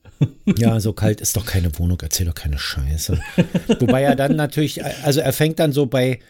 Ja, 0.56 0.80
so 0.80 0.92
kalt 0.92 1.20
ist 1.20 1.36
doch 1.36 1.46
keine 1.46 1.76
Wohnung, 1.78 1.98
erzähl 2.02 2.26
doch 2.26 2.34
keine 2.34 2.58
Scheiße. 2.58 3.18
Wobei 3.80 4.02
er 4.02 4.16
dann 4.16 4.36
natürlich, 4.36 4.84
also 4.84 5.20
er 5.20 5.32
fängt 5.32 5.58
dann 5.58 5.72
so 5.72 5.86
bei, 5.86 6.20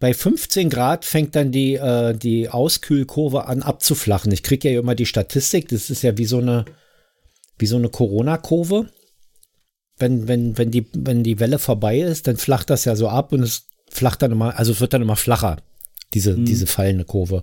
bei 0.00 0.14
15 0.14 0.70
Grad 0.70 1.04
fängt 1.04 1.34
dann 1.34 1.50
die, 1.52 1.74
äh, 1.74 2.14
die 2.14 2.48
Auskühlkurve 2.48 3.46
an 3.46 3.62
abzuflachen. 3.62 4.32
Ich 4.32 4.42
kriege 4.42 4.70
ja 4.70 4.80
immer 4.80 4.94
die 4.94 5.06
Statistik, 5.06 5.68
das 5.68 5.90
ist 5.90 6.02
ja 6.02 6.18
wie 6.18 6.26
so 6.26 6.38
eine, 6.38 6.64
wie 7.58 7.66
so 7.66 7.76
eine 7.76 7.88
Corona-Kurve. 7.88 8.90
Wenn, 9.98 10.26
wenn, 10.26 10.58
wenn, 10.58 10.70
die, 10.70 10.86
wenn 10.92 11.22
die 11.22 11.38
Welle 11.38 11.58
vorbei 11.58 12.00
ist, 12.00 12.26
dann 12.26 12.36
flacht 12.36 12.68
das 12.70 12.84
ja 12.84 12.96
so 12.96 13.08
ab 13.08 13.32
und 13.32 13.42
es 13.42 13.68
flacht 13.88 14.22
dann 14.22 14.32
immer, 14.32 14.58
also 14.58 14.72
es 14.72 14.80
wird 14.80 14.92
dann 14.92 15.02
immer 15.02 15.16
flacher 15.16 15.58
diese, 16.14 16.36
mhm. 16.36 16.44
diese 16.44 16.66
fallende 16.66 17.04
Kurve. 17.04 17.42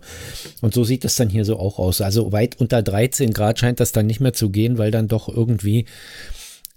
Und 0.62 0.74
so 0.74 0.84
sieht 0.84 1.06
es 1.06 1.16
dann 1.16 1.30
hier 1.30 1.46
so 1.46 1.60
auch 1.60 1.78
aus. 1.78 2.02
Also 2.02 2.32
weit 2.32 2.60
unter 2.60 2.82
13 2.82 3.34
Grad 3.34 3.60
scheint 3.60 3.80
das 3.80 3.92
dann 3.92 4.08
nicht 4.08 4.20
mehr 4.20 4.34
zu 4.34 4.50
gehen, 4.50 4.78
weil 4.78 4.92
dann 4.92 5.08
doch 5.08 5.30
irgendwie 5.30 5.86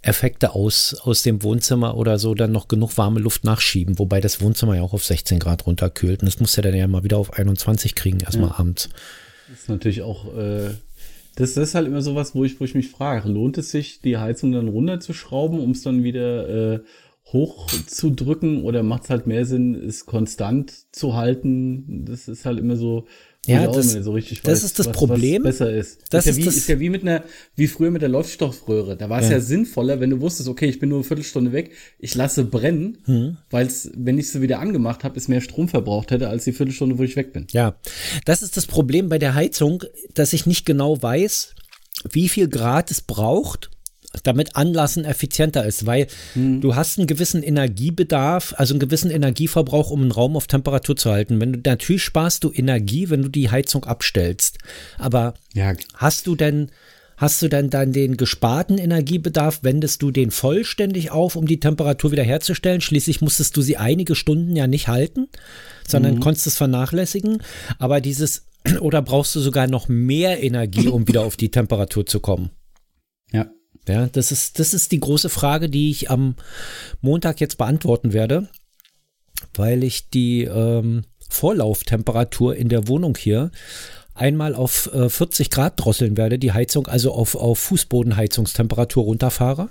Effekte 0.05 0.55
aus, 0.55 0.95
aus 1.03 1.23
dem 1.23 1.43
Wohnzimmer 1.43 1.97
oder 1.97 2.19
so 2.19 2.35
dann 2.35 2.53
noch 2.53 2.69
genug 2.69 2.97
warme 2.99 3.21
Luft 3.21 3.45
nachschieben, 3.45 3.99
wobei 3.99 4.21
das 4.21 4.41
Wohnzimmer 4.41 4.77
ja 4.77 4.83
auch 4.83 4.93
auf 4.93 5.05
16 5.05 5.39
Grad 5.39 5.67
runterkühlt. 5.67 6.21
Und 6.21 6.27
das 6.27 6.41
muss 6.41 6.57
ja 6.57 6.63
dann 6.63 6.75
ja 6.75 6.87
mal 6.87 7.05
wieder 7.05 7.17
auf 7.17 7.33
21 7.33 7.95
kriegen, 7.95 8.21
erstmal 8.21 8.51
ja. 8.51 8.59
abends. 8.59 8.91
Das 9.49 9.61
ist 9.61 9.69
natürlich 9.69 10.03
auch, 10.03 10.37
äh, 10.37 10.71
das, 11.37 11.55
das 11.55 11.69
ist 11.69 11.75
halt 11.75 11.87
immer 11.87 12.03
sowas, 12.03 12.35
wo 12.35 12.45
ich, 12.45 12.61
wo 12.61 12.65
ich 12.65 12.75
mich 12.75 12.91
frage, 12.91 13.29
lohnt 13.29 13.59
es 13.59 13.71
sich, 13.71 14.01
die 14.01 14.19
Heizung 14.19 14.53
dann 14.53 14.69
runterzuschrauben, 14.69 15.59
um 15.59 15.71
es 15.71 15.83
dann 15.83 16.05
wieder 16.05 16.75
äh, 16.75 16.81
hochzudrücken 17.33 18.63
oder 18.63 18.83
macht 18.83 19.05
es 19.05 19.11
halt 19.11 19.27
mehr 19.27 19.45
Sinn, 19.45 19.75
es 19.75 20.07
konstant 20.07 20.73
zu 20.93 21.15
halten? 21.15 22.05
Das 22.05 22.29
ist 22.29 22.45
halt 22.45 22.59
immer 22.59 22.77
so, 22.77 23.07
ja, 23.47 23.67
das, 23.67 23.93
so 23.93 24.13
richtig 24.13 24.41
das 24.41 24.63
ist 24.63 24.79
das 24.79 24.87
was, 24.87 24.97
Problem. 24.97 25.45
Was 25.45 25.59
besser 25.59 25.73
ist. 25.73 26.01
Das 26.11 26.27
ist, 26.27 26.39
ja 26.39 26.45
wie, 26.45 26.49
ist 26.49 26.69
ja 26.69 26.81
wie 26.81 26.89
mit 26.89 27.03
einer, 27.03 27.25
wie 27.57 27.67
früher 27.67 27.91
mit 27.91 28.01
der 28.01 28.09
Leuchtstoffröhre. 28.09 28.97
Da 28.97 29.11
war 29.11 29.21
es 29.21 29.27
ja. 29.27 29.33
ja. 29.33 29.41
sinnvoller, 29.41 30.01
wenn 30.01 30.11
du 30.11 30.21
wusstest, 30.21 30.49
okay, 30.49 30.67
ich 30.67 30.79
bin 30.79 30.89
nur 30.89 30.99
eine 30.99 31.05
Viertelstunde 31.05 31.53
weg, 31.53 31.73
ich 31.99 32.15
lasse 32.15 32.45
brennen, 32.45 32.99
hm. 33.05 33.37
weil 33.51 33.67
es, 33.67 33.91
wenn 33.95 34.19
ich 34.19 34.31
sie 34.31 34.41
wieder 34.41 34.61
angemacht 34.61 35.05
habe, 35.05 35.19
es 35.19 35.29
mehr 35.29 35.43
Strom 35.43 35.69
verbraucht 35.69 36.11
hätte 36.11 36.29
als 36.29 36.45
die 36.45 36.53
Viertelstunde, 36.53 36.99
wo 36.99 37.03
ich 37.03 37.17
weg 37.17 37.33
bin. 37.33 37.47
Ja, 37.51 37.77
das 38.25 38.43
ist 38.43 38.57
das 38.57 38.67
Problem 38.67 39.09
bei 39.09 39.19
der 39.19 39.35
Heizung, 39.35 39.83
dass 40.15 40.33
ich 40.33 40.47
nicht 40.47 40.65
genau 40.65 41.03
weiß, 41.03 41.55
wie 42.11 42.29
viel 42.29 42.49
Grad 42.49 42.91
es 42.91 43.03
braucht, 43.03 43.71
damit 44.23 44.57
Anlassen 44.57 45.05
effizienter 45.05 45.65
ist, 45.65 45.87
weil 45.87 46.07
hm. 46.35 46.61
du 46.61 46.75
hast 46.75 46.99
einen 46.99 47.07
gewissen 47.07 47.43
Energiebedarf, 47.43 48.55
also 48.57 48.75
einen 48.75 48.81
gewissen 48.81 49.11
Energieverbrauch, 49.11 49.91
um 49.91 50.03
einen 50.03 50.13
Raum 50.13 50.37
auf 50.37 50.47
Temperatur 50.47 50.97
zu 50.97 51.11
halten. 51.11 51.41
Wenn 51.41 51.53
du 51.53 51.61
natürlich 51.65 52.05
sparst 52.05 52.45
du 52.45 52.53
Energie, 52.53 53.11
wenn 53.11 53.23
du 53.23 53.29
die 53.29 53.51
Heizung 53.51 53.85
abstellst. 53.85 54.59
Aber 54.99 55.35
ja. 55.53 55.73
hast 55.97 56.27
du 56.27 56.37
denn 56.37 56.71
Hast 57.17 57.43
du 57.43 57.49
denn 57.49 57.71
dann 57.71 57.93
den 57.93 58.17
gesparten 58.17 58.77
Energiebedarf, 58.77 59.61
wendest 59.63 60.03
du 60.03 60.11
den 60.11 60.31
vollständig 60.31 61.13
auf, 61.13 61.37
um 61.37 61.47
die 61.47 61.61
Temperatur 61.61 62.11
wiederherzustellen? 62.11 62.81
Schließlich 62.81 63.21
musstest 63.21 63.57
du 63.57 63.63
sie 63.63 63.77
einige 63.77 64.15
Stunden 64.15 64.57
ja 64.57 64.67
nicht 64.67 64.89
halten, 64.89 65.29
sondern 65.87 66.17
mhm. 66.17 66.21
konntest 66.21 66.49
es 66.49 66.57
vernachlässigen. 66.57 67.39
Aber 67.79 68.01
dieses, 68.01 68.47
oder 68.81 69.01
brauchst 69.01 69.35
du 69.37 69.41
sogar 69.41 69.69
noch 69.69 69.89
mehr 69.89 70.43
Energie, 70.43 70.89
um 70.89 71.07
wieder 71.07 71.23
auf 71.23 71.37
die 71.37 71.51
Temperatur 71.51 72.05
zu 72.05 72.19
kommen? 72.19 72.51
Ja. 73.89 74.07
Das 74.07 74.33
ist, 74.33 74.59
das 74.59 74.75
ist 74.75 74.93
die 74.93 75.01
große 75.01 75.29
Frage, 75.29 75.69
die 75.69 75.91
ich 75.91 76.11
am 76.11 76.37
Montag 77.01 77.41
jetzt 77.41 77.59
beantworten 77.59 78.13
werde, 78.13 78.49
weil 79.55 79.85
ich 79.85 80.11
die 80.11 80.45
ähm, 80.45 81.05
Vorlauftemperatur 81.29 82.57
in 82.57 82.69
der 82.69 82.89
Wohnung 82.89 83.17
hier 83.17 83.51
einmal 84.15 84.55
auf 84.55 84.93
äh, 84.95 85.09
40 85.09 85.51
Grad 85.51 85.75
drosseln 85.77 86.17
werde, 86.17 86.39
die 86.39 86.53
Heizung 86.53 86.87
also 86.87 87.13
auf, 87.13 87.35
auf 87.35 87.59
Fußbodenheizungstemperatur 87.59 89.05
runterfahre 89.05 89.69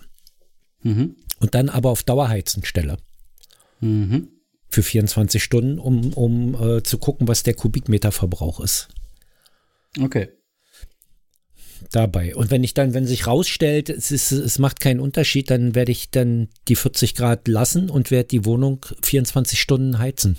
mhm. 0.81 1.15
und 1.39 1.55
dann 1.55 1.69
aber 1.69 1.89
auf 1.89 2.03
Dauerheizen 2.03 2.65
stelle. 2.65 2.97
Mhm. 3.79 4.27
Für 4.67 4.83
24 4.83 5.43
Stunden, 5.43 5.79
um, 5.79 6.13
um 6.13 6.55
äh, 6.55 6.83
zu 6.83 6.97
gucken, 6.97 7.27
was 7.27 7.43
der 7.43 7.53
Kubikmeterverbrauch 7.53 8.59
ist. 8.59 8.89
Okay 9.99 10.29
dabei. 11.91 12.35
Und 12.35 12.51
wenn 12.51 12.63
ich 12.63 12.73
dann, 12.73 12.93
wenn 12.93 13.05
sich 13.05 13.27
rausstellt, 13.27 13.89
es, 13.89 14.11
ist, 14.11 14.31
es 14.31 14.59
macht 14.59 14.79
keinen 14.79 14.99
Unterschied, 14.99 15.49
dann 15.49 15.75
werde 15.75 15.91
ich 15.91 16.09
dann 16.11 16.49
die 16.67 16.75
40 16.75 17.15
Grad 17.15 17.47
lassen 17.47 17.89
und 17.89 18.11
werde 18.11 18.29
die 18.29 18.45
Wohnung 18.45 18.85
24 19.01 19.59
Stunden 19.59 19.99
heizen. 19.99 20.37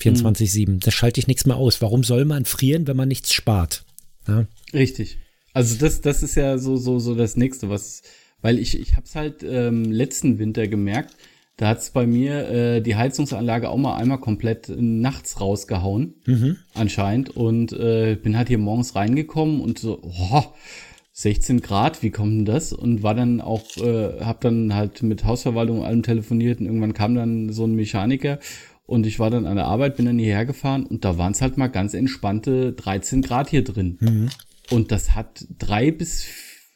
24-7. 0.00 0.68
Mhm. 0.68 0.80
Da 0.80 0.90
schalte 0.90 1.20
ich 1.20 1.26
nichts 1.26 1.46
mehr 1.46 1.56
aus. 1.56 1.80
Warum 1.80 2.04
soll 2.04 2.24
man 2.24 2.44
frieren, 2.44 2.86
wenn 2.86 2.96
man 2.96 3.08
nichts 3.08 3.32
spart? 3.32 3.84
Ja? 4.28 4.46
Richtig. 4.72 5.18
Also 5.52 5.76
das, 5.78 6.02
das 6.02 6.22
ist 6.22 6.34
ja 6.34 6.58
so, 6.58 6.76
so, 6.76 6.98
so 6.98 7.14
das 7.14 7.36
nächste, 7.36 7.70
was, 7.70 8.02
weil 8.42 8.58
ich, 8.58 8.78
ich 8.78 8.94
habe 8.94 9.06
es 9.06 9.14
halt 9.14 9.42
ähm, 9.42 9.90
letzten 9.90 10.38
Winter 10.38 10.68
gemerkt, 10.68 11.16
da 11.56 11.68
hat's 11.68 11.90
bei 11.90 12.06
mir 12.06 12.48
äh, 12.50 12.80
die 12.82 12.96
Heizungsanlage 12.96 13.70
auch 13.70 13.78
mal 13.78 13.96
einmal 13.96 14.18
komplett 14.18 14.70
nachts 14.76 15.40
rausgehauen, 15.40 16.14
mhm. 16.26 16.56
anscheinend. 16.74 17.30
Und 17.30 17.72
äh, 17.72 18.16
bin 18.22 18.36
halt 18.36 18.48
hier 18.48 18.58
morgens 18.58 18.94
reingekommen 18.94 19.60
und 19.60 19.78
so, 19.78 20.00
oh, 20.02 20.42
16 21.12 21.62
Grad, 21.62 22.02
wie 22.02 22.10
kommt 22.10 22.32
denn 22.32 22.44
das? 22.44 22.74
Und 22.74 23.02
war 23.02 23.14
dann 23.14 23.40
auch, 23.40 23.64
äh, 23.78 24.20
hab 24.20 24.42
dann 24.42 24.74
halt 24.74 25.02
mit 25.02 25.24
Hausverwaltung 25.24 25.78
und 25.78 25.86
allem 25.86 26.02
telefoniert 26.02 26.60
und 26.60 26.66
irgendwann 26.66 26.92
kam 26.92 27.14
dann 27.14 27.50
so 27.50 27.64
ein 27.64 27.74
Mechaniker 27.74 28.38
und 28.84 29.06
ich 29.06 29.18
war 29.18 29.30
dann 29.30 29.46
an 29.46 29.56
der 29.56 29.64
Arbeit, 29.64 29.96
bin 29.96 30.04
dann 30.04 30.18
hierher 30.18 30.44
gefahren 30.44 30.84
und 30.84 31.06
da 31.06 31.16
waren 31.16 31.32
es 31.32 31.40
halt 31.40 31.56
mal 31.56 31.68
ganz 31.68 31.94
entspannte 31.94 32.74
13 32.74 33.22
Grad 33.22 33.48
hier 33.48 33.64
drin. 33.64 33.96
Mhm. 34.00 34.28
Und 34.70 34.92
das 34.92 35.14
hat 35.14 35.46
drei 35.58 35.90
bis 35.90 36.26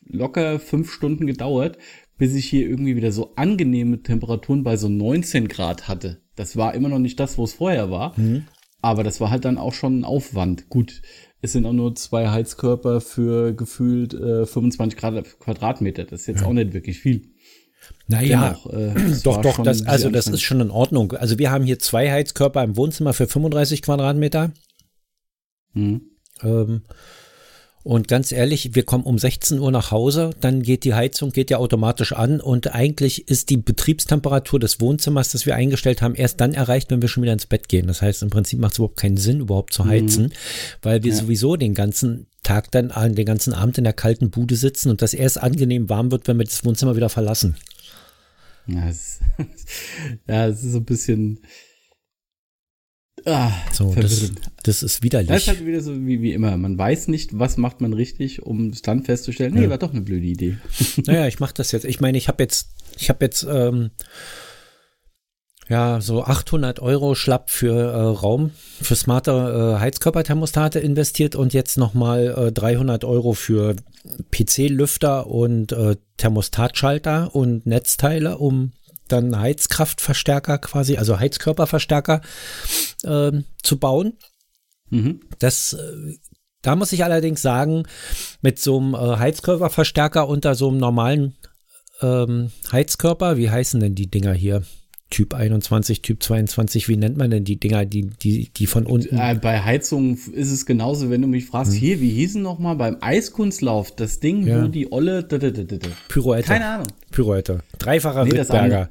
locker 0.06 0.58
fünf 0.58 0.90
Stunden 0.90 1.26
gedauert, 1.26 1.76
bis 2.20 2.34
ich 2.34 2.44
hier 2.44 2.68
irgendwie 2.68 2.96
wieder 2.96 3.12
so 3.12 3.32
angenehme 3.36 4.02
Temperaturen 4.02 4.62
bei 4.62 4.76
so 4.76 4.90
19 4.90 5.48
Grad 5.48 5.88
hatte. 5.88 6.20
Das 6.36 6.54
war 6.54 6.74
immer 6.74 6.90
noch 6.90 6.98
nicht 6.98 7.18
das, 7.18 7.38
wo 7.38 7.44
es 7.44 7.54
vorher 7.54 7.90
war. 7.90 8.12
Mhm. 8.20 8.44
Aber 8.82 9.04
das 9.04 9.22
war 9.22 9.30
halt 9.30 9.46
dann 9.46 9.56
auch 9.56 9.72
schon 9.72 10.00
ein 10.00 10.04
Aufwand. 10.04 10.68
Gut, 10.68 11.00
es 11.40 11.52
sind 11.52 11.64
auch 11.64 11.72
nur 11.72 11.94
zwei 11.94 12.28
Heizkörper 12.28 13.00
für 13.00 13.54
gefühlt 13.54 14.12
äh, 14.12 14.44
25 14.44 14.98
Grad 14.98 15.40
Quadratmeter. 15.40 16.04
Das 16.04 16.20
ist 16.20 16.26
jetzt 16.26 16.42
ja. 16.42 16.46
auch 16.46 16.52
nicht 16.52 16.74
wirklich 16.74 16.98
viel. 16.98 17.32
Naja, 18.06 18.58
Dennoch, 18.66 18.70
äh, 18.70 19.20
doch, 19.24 19.40
doch, 19.40 19.62
das, 19.62 19.86
also 19.86 20.10
das 20.10 20.26
ist 20.26 20.42
schon 20.42 20.60
in 20.60 20.70
Ordnung. 20.70 21.12
Also 21.12 21.38
wir 21.38 21.50
haben 21.50 21.64
hier 21.64 21.78
zwei 21.78 22.12
Heizkörper 22.12 22.62
im 22.62 22.76
Wohnzimmer 22.76 23.14
für 23.14 23.28
35 23.28 23.80
Quadratmeter. 23.80 24.52
Mhm. 25.72 26.02
Ähm, 26.42 26.82
Und 27.82 28.08
ganz 28.08 28.30
ehrlich, 28.30 28.74
wir 28.74 28.82
kommen 28.82 29.04
um 29.04 29.18
16 29.18 29.58
Uhr 29.58 29.70
nach 29.70 29.90
Hause, 29.90 30.30
dann 30.40 30.62
geht 30.62 30.84
die 30.84 30.92
Heizung, 30.92 31.32
geht 31.32 31.50
ja 31.50 31.56
automatisch 31.56 32.12
an 32.12 32.38
und 32.38 32.74
eigentlich 32.74 33.26
ist 33.28 33.48
die 33.48 33.56
Betriebstemperatur 33.56 34.60
des 34.60 34.82
Wohnzimmers, 34.82 35.32
das 35.32 35.46
wir 35.46 35.54
eingestellt 35.54 36.02
haben, 36.02 36.14
erst 36.14 36.42
dann 36.42 36.52
erreicht, 36.52 36.90
wenn 36.90 37.00
wir 37.00 37.08
schon 37.08 37.22
wieder 37.22 37.32
ins 37.32 37.46
Bett 37.46 37.68
gehen. 37.68 37.86
Das 37.86 38.02
heißt, 38.02 38.22
im 38.22 38.28
Prinzip 38.28 38.58
macht 38.58 38.72
es 38.72 38.78
überhaupt 38.78 38.98
keinen 38.98 39.16
Sinn, 39.16 39.40
überhaupt 39.40 39.72
zu 39.72 39.86
heizen, 39.86 40.24
mhm. 40.24 40.32
weil 40.82 41.02
wir 41.02 41.12
ja. 41.12 41.16
sowieso 41.16 41.56
den 41.56 41.74
ganzen 41.74 42.26
Tag 42.42 42.70
dann, 42.70 42.92
den 43.14 43.26
ganzen 43.26 43.54
Abend 43.54 43.78
in 43.78 43.84
der 43.84 43.92
kalten 43.94 44.30
Bude 44.30 44.56
sitzen 44.56 44.90
und 44.90 45.00
das 45.00 45.14
erst 45.14 45.42
angenehm 45.42 45.88
warm 45.88 46.10
wird, 46.10 46.28
wenn 46.28 46.38
wir 46.38 46.44
das 46.44 46.64
Wohnzimmer 46.64 46.96
wieder 46.96 47.08
verlassen. 47.08 47.56
Ja, 48.66 48.88
es, 48.88 49.20
ja, 50.28 50.48
es 50.48 50.62
ist 50.62 50.72
so 50.72 50.78
ein 50.78 50.84
bisschen, 50.84 51.40
Ah, 53.26 53.52
so, 53.72 53.94
das, 53.94 54.30
das, 54.62 54.82
ist 54.82 55.02
widerlich. 55.02 55.28
Das 55.28 55.42
ist 55.42 55.48
halt 55.48 55.66
wieder 55.66 55.80
so 55.80 55.94
wie, 56.06 56.22
wie 56.22 56.32
immer. 56.32 56.56
Man 56.56 56.78
weiß 56.78 57.08
nicht, 57.08 57.38
was 57.38 57.56
macht 57.56 57.80
man 57.80 57.92
richtig, 57.92 58.42
um 58.42 58.70
es 58.70 58.82
dann 58.82 59.02
festzustellen, 59.02 59.54
nee, 59.54 59.64
ja. 59.64 59.70
war 59.70 59.78
doch 59.78 59.92
eine 59.92 60.02
blöde 60.02 60.26
Idee. 60.26 60.58
Naja, 61.06 61.26
ich 61.26 61.40
mache 61.40 61.54
das 61.54 61.72
jetzt. 61.72 61.84
Ich 61.84 62.00
meine, 62.00 62.18
ich 62.18 62.28
habe 62.28 62.42
jetzt, 62.42 62.68
ich 62.98 63.08
habe 63.08 63.24
jetzt, 63.24 63.46
ähm, 63.50 63.90
ja, 65.68 66.00
so 66.00 66.24
800 66.24 66.80
Euro 66.80 67.14
schlapp 67.14 67.48
für 67.48 67.72
äh, 67.72 68.00
Raum, 68.00 68.50
für 68.82 68.96
smarte 68.96 69.30
äh, 69.76 69.80
Heizkörperthermostate 69.80 70.80
investiert 70.80 71.36
und 71.36 71.54
jetzt 71.54 71.78
nochmal 71.78 72.48
äh, 72.48 72.52
300 72.52 73.04
Euro 73.04 73.34
für 73.34 73.76
PC-Lüfter 74.32 75.28
und 75.28 75.70
äh, 75.70 75.94
Thermostatschalter 76.16 77.34
und 77.36 77.66
Netzteile, 77.66 78.38
um 78.38 78.72
dann 79.12 79.38
Heizkraftverstärker 79.38 80.58
quasi, 80.58 80.96
also 80.96 81.18
Heizkörperverstärker 81.18 82.20
äh, 83.04 83.32
zu 83.62 83.78
bauen. 83.78 84.18
Mhm. 84.90 85.20
Das, 85.38 85.72
äh, 85.74 86.16
da 86.62 86.76
muss 86.76 86.92
ich 86.92 87.04
allerdings 87.04 87.42
sagen, 87.42 87.84
mit 88.42 88.58
so 88.58 88.78
einem 88.78 88.94
äh, 88.94 89.16
Heizkörperverstärker 89.16 90.28
unter 90.28 90.54
so 90.54 90.68
einem 90.68 90.78
normalen 90.78 91.36
ähm, 92.02 92.50
Heizkörper, 92.72 93.36
wie 93.36 93.50
heißen 93.50 93.80
denn 93.80 93.94
die 93.94 94.10
Dinger 94.10 94.32
hier? 94.32 94.62
Typ 95.10 95.34
21, 95.34 96.02
Typ 96.02 96.22
22, 96.22 96.88
wie 96.88 96.96
nennt 96.96 97.16
man 97.16 97.32
denn 97.32 97.44
die 97.44 97.58
Dinger, 97.58 97.84
die, 97.84 98.06
die, 98.06 98.48
die 98.48 98.66
von 98.66 98.86
unten? 98.86 99.18
Äh, 99.18 99.38
bei 99.42 99.60
Heizung 99.60 100.14
ist 100.14 100.52
es 100.52 100.66
genauso, 100.66 101.10
wenn 101.10 101.20
du 101.20 101.26
mich 101.26 101.46
fragst, 101.46 101.72
hm. 101.72 101.78
hier, 101.80 102.00
wie 102.00 102.10
hießen 102.10 102.40
noch 102.40 102.60
mal 102.60 102.74
beim 102.74 102.96
Eiskunstlauf, 103.00 103.90
das 103.94 104.20
Ding, 104.20 104.46
ja. 104.46 104.62
wo 104.62 104.68
die 104.68 104.92
Olle. 104.92 105.24
Pyroetter. 105.24 106.46
Keine 106.46 106.66
Ahnung. 106.66 106.86
Pyroetter. 107.10 107.60
Dreifacher 107.78 108.24
nee, 108.24 108.38
Rittberger. 108.38 108.88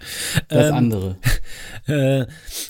Das, 0.50 0.70
ähm, 0.70 0.74
andere. 0.76 1.18
Äh, 1.88 2.28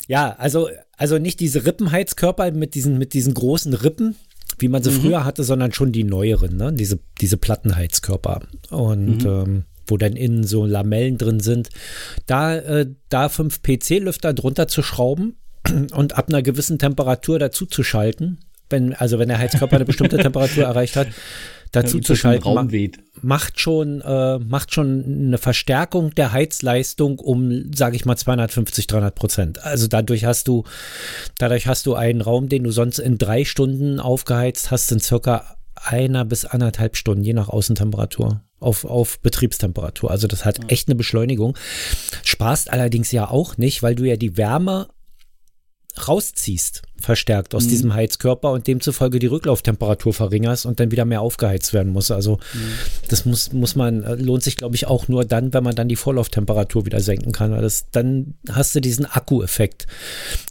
ja, 0.08 0.34
also, 0.38 0.70
also 0.96 1.18
nicht 1.18 1.42
diese 1.42 1.66
Rippenheizkörper 1.66 2.52
mit 2.52 2.76
diesen, 2.76 2.98
mit 2.98 3.14
diesen 3.14 3.34
großen 3.34 3.74
Rippen, 3.74 4.16
wie 4.60 4.70
man 4.70 4.82
sie 4.82 4.92
mhm. 4.92 5.02
früher 5.02 5.26
hatte, 5.26 5.44
sondern 5.44 5.74
schon 5.74 5.92
die 5.92 6.06
neueren, 6.06 6.56
ne? 6.56 6.72
diese, 6.72 7.00
diese 7.20 7.36
Plattenheizkörper. 7.36 8.44
Und 8.70 9.24
mhm. 9.24 9.30
ähm, 9.30 9.64
wo 9.90 9.98
dann 9.98 10.14
innen 10.14 10.44
so 10.44 10.66
Lamellen 10.66 11.18
drin 11.18 11.40
sind, 11.40 11.70
da, 12.26 12.56
äh, 12.56 12.88
da 13.10 13.30
fünf 13.30 13.62
PC-Lüfter 13.62 14.34
drunter 14.34 14.68
zu 14.68 14.82
schrauben 14.82 15.38
und 15.94 16.18
ab 16.18 16.30
einer 16.30 16.42
gewissen 16.42 16.80
Temperatur 16.80 17.40
dazu 17.40 17.66
zu 17.66 17.84
schalten, 17.84 18.40
wenn, 18.70 18.94
also 18.94 19.20
wenn 19.20 19.30
der 19.30 19.40
Heizkörper 19.40 19.78
eine 19.78 19.86
bestimmte 19.86 20.18
Temperatur 20.22 20.66
erreicht 20.66 20.96
hat, 20.96 21.08
dazu 21.72 22.00
zu 22.00 22.16
schalten, 22.16 22.54
macht, 22.54 22.72
macht 23.22 23.60
schon, 23.60 24.02
äh, 24.02 24.40
macht 24.40 24.74
schon 24.74 25.04
eine 25.06 25.38
Verstärkung 25.38 26.14
der 26.16 26.32
Heizleistung 26.32 27.20
um, 27.20 27.72
sage 27.74 27.96
ich 27.96 28.06
mal, 28.06 28.16
250, 28.16 28.88
300 28.88 29.16
Prozent. 29.16 29.64
Also 29.64 29.88
dadurch 29.88 30.26
hast 30.26 30.48
du, 30.48 30.64
dadurch 31.38 31.68
hast 31.68 31.86
du 31.86 31.96
einen 31.96 32.22
Raum, 32.22 32.50
den 32.50 32.64
du 32.64 32.72
sonst 32.72 33.00
in 33.00 33.18
drei 33.18 33.46
Stunden 33.46 34.00
aufgeheizt 34.00 34.72
hast, 34.72 34.92
in 34.92 35.00
circa 35.00 35.56
einer 35.76 36.26
bis 36.26 36.46
anderthalb 36.46 36.98
Stunden, 36.98 37.24
je 37.24 37.34
nach 37.34 37.50
Außentemperatur 37.50 38.42
auf, 38.60 38.86
auf 38.86 39.20
Betriebstemperatur. 39.20 40.12
Also 40.12 40.28
das 40.28 40.46
hat 40.46 40.72
echt 40.72 40.88
eine 40.88 40.96
Beschleunigung. 40.96 41.58
Spaßt 42.24 42.72
allerdings 42.72 43.12
ja 43.12 43.30
auch 43.30 43.58
nicht, 43.58 43.84
weil 43.84 43.96
du 43.96 44.04
ja 44.06 44.16
die 44.16 44.38
Wärme 44.38 44.88
rausziehst, 45.98 46.84
verstärkt 46.98 47.56
aus 47.56 47.66
mhm. 47.66 47.70
diesem 47.70 47.94
Heizkörper 47.94 48.52
und 48.52 48.68
demzufolge 48.68 49.20
die 49.20 49.28
Rücklauftemperatur 49.28 50.14
verringerst 50.14 50.66
und 50.66 50.80
dann 50.80 50.92
wieder 50.92 51.06
mehr 51.06 51.22
aufgeheizt 51.22 51.74
werden 51.74 51.92
muss. 51.92 52.12
Also 52.12 52.36
mhm. 52.54 52.72
das 53.08 53.26
muss, 53.26 53.54
muss 53.54 53.76
man, 53.76 54.04
äh, 54.04 54.16
lohnt 54.16 54.44
sich, 54.44 54.56
glaube 54.56 54.76
ich, 54.76 54.88
auch 54.88 55.08
nur 55.08 55.26
dann, 55.26 55.54
wenn 55.54 55.64
man 55.64 55.76
dann 55.76 55.88
die 55.88 55.96
Vorlauftemperatur 55.96 56.86
wieder 56.86 57.00
senken 57.00 57.32
kann. 57.32 57.52
Weil 57.52 57.62
das, 57.62 57.90
dann 57.92 58.36
hast 58.52 58.76
du 58.76 58.82
diesen 58.82 59.06
Akku-Effekt. 59.06 59.88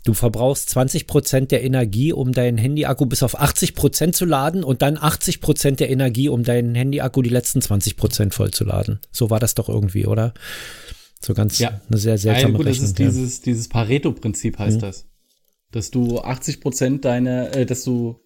Du 0.05 0.14
verbrauchst 0.14 0.70
20 0.70 1.07
Prozent 1.07 1.51
der 1.51 1.62
Energie, 1.62 2.12
um 2.12 2.33
deinen 2.33 2.59
Handy-Akku 2.59 3.07
bis 3.07 3.22
auf 3.22 3.38
80 3.38 3.74
Prozent 3.74 4.16
zu 4.16 4.24
laden 4.24 4.64
und 4.64 4.83
dann 4.83 4.98
80 4.98 5.40
Prozent 5.40 5.81
der 5.81 5.90
Energie, 5.90 6.29
um 6.29 6.42
deinen 6.42 6.74
Handy-Akku 6.74 7.22
die 7.22 7.31
letzten 7.31 7.62
20 7.62 7.96
Prozent 7.96 8.35
voll 8.35 8.51
zu 8.51 8.64
laden. 8.64 8.98
So 9.12 9.31
war 9.31 9.38
das 9.38 9.55
doch 9.55 9.68
irgendwie, 9.68 10.07
oder? 10.07 10.35
So 11.20 11.35
ganz 11.35 11.59
ja. 11.59 11.81
eine 11.88 11.98
sehr 11.98 12.16
seltsame 12.16 12.53
ja, 12.53 12.57
gut, 12.57 12.66
Rechnung. 12.66 12.83
Das 12.83 12.90
ist 12.90 12.98
dieses, 12.98 13.40
dieses 13.40 13.68
Pareto-Prinzip 13.68 14.59
heißt 14.59 14.77
mhm. 14.77 14.81
das 14.81 15.05
dass 15.70 15.90
du 15.90 16.20
80 16.20 16.61
Prozent 16.61 17.04
deiner, 17.04 17.54
äh, 17.54 17.66
dass 17.66 17.85
du, 17.85 18.20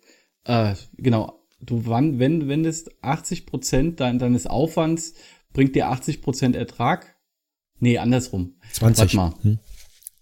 äh, 0.44 0.74
genau, 0.96 1.44
du 1.60 1.86
wann, 1.86 2.18
wenn 2.18 2.48
wendest 2.48 2.90
80 3.02 3.46
Prozent 3.46 4.00
dein, 4.00 4.18
deines 4.18 4.46
Aufwands, 4.46 5.14
bringt 5.52 5.74
dir 5.74 5.88
80 5.88 6.22
Prozent 6.22 6.56
Ertrag. 6.56 7.16
Nee, 7.78 7.98
andersrum. 7.98 8.54
20. 8.72 9.00
Warte 9.00 9.16
mal. 9.16 9.34
Hm. 9.42 9.58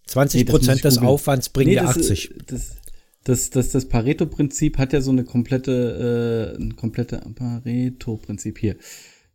20 0.07 0.47
Prozent 0.47 0.77
nee, 0.77 0.83
des 0.83 0.99
Aufwands 0.99 1.51
bringt 1.51 1.69
nee, 1.69 1.75
dir 1.75 1.89
80. 1.89 2.35
Das, 2.47 2.77
das, 3.25 3.51
das, 3.51 3.71
das 3.71 3.89
Pareto-Prinzip 3.89 4.79
hat 4.79 4.93
ja 4.93 5.01
so 5.01 5.11
eine 5.11 5.25
komplette, 5.25 6.57
äh, 6.57 6.61
ein 6.61 6.75
komplette 6.77 7.19
Pareto-Prinzip 7.19 8.59
hier. 8.59 8.77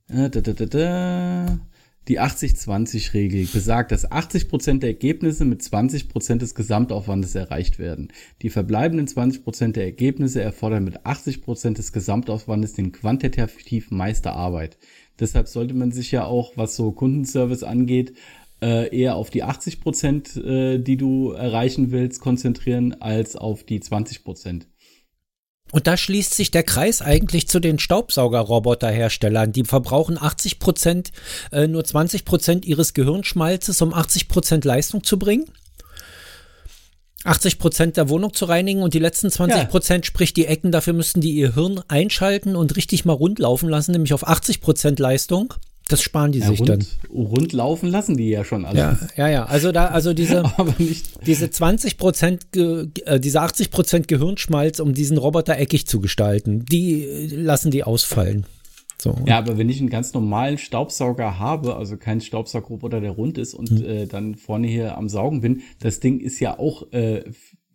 Äh, 0.07 0.29
da, 0.29 0.41
da, 0.41 0.53
da, 0.53 0.65
da. 0.65 1.59
Die 2.07 2.19
80-20-Regel 2.19 3.47
besagt, 3.51 3.91
dass 3.91 4.11
80 4.11 4.47
Prozent 4.47 4.83
der 4.83 4.91
Ergebnisse 4.91 5.43
mit 5.43 5.63
20 5.63 6.07
Prozent 6.07 6.43
des 6.43 6.53
Gesamtaufwandes 6.53 7.33
erreicht 7.33 7.79
werden. 7.79 8.09
Die 8.43 8.51
verbleibenden 8.51 9.07
20 9.07 9.43
Prozent 9.43 9.75
der 9.75 9.85
Ergebnisse 9.85 10.41
erfordern 10.41 10.83
mit 10.83 11.03
80 11.03 11.41
Prozent 11.41 11.79
des 11.79 11.93
Gesamtaufwandes 11.93 12.73
den 12.73 12.91
quantitativ 12.91 13.89
meiste 13.89 14.33
Arbeit. 14.33 14.77
Deshalb 15.19 15.47
sollte 15.47 15.73
man 15.73 15.91
sich 15.91 16.11
ja 16.11 16.25
auch, 16.25 16.53
was 16.55 16.75
so 16.75 16.91
Kundenservice 16.91 17.63
angeht, 17.63 18.13
äh, 18.61 18.95
eher 18.95 19.15
auf 19.15 19.31
die 19.31 19.43
80%, 19.43 19.79
Prozent, 19.81 20.37
äh, 20.37 20.77
die 20.77 20.97
du 20.97 21.31
erreichen 21.31 21.91
willst, 21.91 22.21
konzentrieren, 22.21 22.93
als 23.01 23.35
auf 23.35 23.63
die 23.63 23.79
20%. 23.79 24.23
Prozent. 24.23 24.67
Und 25.75 25.87
da 25.87 25.97
schließt 25.97 26.33
sich 26.33 26.51
der 26.51 26.63
Kreis 26.63 27.01
eigentlich 27.01 27.49
zu 27.49 27.59
den 27.59 27.79
Staubsaugerroboterherstellern. 27.79 29.51
Die 29.51 29.65
verbrauchen 29.65 30.17
80 30.17 30.59
Prozent, 30.59 31.11
äh, 31.51 31.67
nur 31.67 31.83
20 31.83 32.23
Prozent 32.23 32.63
ihres 32.63 32.93
Gehirnschmalzes, 32.93 33.81
um 33.81 33.93
80 33.93 34.29
Prozent 34.29 34.63
Leistung 34.63 35.03
zu 35.03 35.19
bringen. 35.19 35.43
80 37.25 37.59
Prozent 37.59 37.97
der 37.97 38.07
Wohnung 38.07 38.33
zu 38.33 38.45
reinigen 38.45 38.83
und 38.83 38.93
die 38.93 38.99
letzten 38.99 39.29
20 39.29 39.67
Prozent, 39.67 40.05
ja. 40.05 40.07
sprich 40.07 40.33
die 40.33 40.45
Ecken, 40.45 40.71
dafür 40.71 40.93
müssten 40.93 41.19
die 41.19 41.33
ihr 41.33 41.55
Hirn 41.55 41.81
einschalten 41.89 42.55
und 42.55 42.77
richtig 42.77 43.03
mal 43.03 43.11
rund 43.11 43.39
laufen 43.39 43.67
lassen, 43.67 43.91
nämlich 43.91 44.13
auf 44.13 44.25
80 44.25 44.61
Prozent 44.61 44.99
Leistung. 44.99 45.55
Das 45.87 46.01
sparen 46.01 46.31
die 46.31 46.39
ja, 46.39 46.47
sich 46.47 46.59
rund, 46.59 46.69
dann. 46.69 46.85
Rund 47.13 47.53
laufen 47.53 47.89
lassen 47.89 48.17
die 48.17 48.29
ja 48.29 48.43
schon 48.43 48.65
alle. 48.65 48.79
Ja, 48.79 48.99
ja, 49.15 49.27
ja. 49.27 49.45
Also 49.45 49.71
da, 49.71 49.87
also 49.87 50.13
diese, 50.13 50.43
diese 51.25 51.49
20 51.51 51.97
Prozent, 51.97 52.45
äh, 52.55 53.19
diese 53.19 53.41
80 53.41 53.69
Prozent 53.69 54.07
Gehirnschmalz, 54.07 54.79
um 54.79 54.93
diesen 54.93 55.17
Roboter 55.17 55.57
eckig 55.57 55.85
zu 55.85 55.99
gestalten, 56.01 56.65
die 56.65 57.03
äh, 57.03 57.35
lassen 57.35 57.69
die 57.69 57.83
ausfallen. 57.83 58.47
So. 58.99 59.15
Ja, 59.27 59.37
aber 59.37 59.59
wenn 59.59 59.69
ich 59.69 59.79
einen 59.79 59.89
ganz 59.89 60.13
normalen 60.13 60.57
Staubsauger 60.57 61.37
habe, 61.37 61.75
also 61.75 61.97
kein 61.97 62.21
Staubsaugerroboter, 62.21 63.01
der 63.01 63.11
rund 63.11 63.37
ist 63.37 63.53
und 63.53 63.69
hm. 63.69 63.85
äh, 63.85 64.05
dann 64.07 64.35
vorne 64.35 64.67
hier 64.67 64.97
am 64.97 65.09
Saugen 65.09 65.41
bin, 65.41 65.61
das 65.79 65.99
Ding 65.99 66.19
ist 66.19 66.39
ja 66.39 66.57
auch 66.57 66.91
äh, 66.93 67.23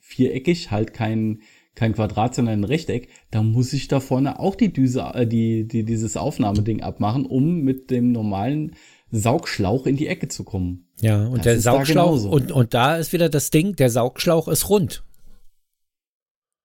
viereckig, 0.01 0.73
halt 0.73 0.93
kein 0.93 1.43
kein 1.81 1.95
Quadrat, 1.95 2.35
sondern 2.35 2.61
ein 2.61 2.65
Rechteck, 2.65 3.09
da 3.31 3.43
muss 3.43 3.73
ich 3.73 3.89
da 3.89 4.01
vorne 4.01 4.39
auch 4.39 4.55
die 4.55 4.71
Düse, 4.71 5.01
äh, 5.15 5.27
die, 5.27 5.67
die, 5.67 5.83
dieses 5.83 6.15
Aufnahmeding 6.19 6.83
abmachen, 6.83 7.25
um 7.25 7.63
mit 7.63 7.91
dem 7.91 8.13
normalen 8.13 8.77
Saugschlauch 9.11 9.87
in 9.87 9.97
die 9.97 10.07
Ecke 10.07 10.29
zu 10.29 10.45
kommen. 10.45 10.91
Ja, 11.01 11.25
und 11.25 11.39
das 11.39 11.45
der 11.45 11.61
Saugschlauch, 11.61 12.23
und, 12.25 12.53
und 12.53 12.75
da 12.75 12.97
ist 12.97 13.15
wieder 13.15 13.31
das 13.31 13.49
Ding, 13.49 13.77
der 13.77 13.89
Saugschlauch 13.89 14.47
ist 14.49 14.69
rund. 14.69 15.03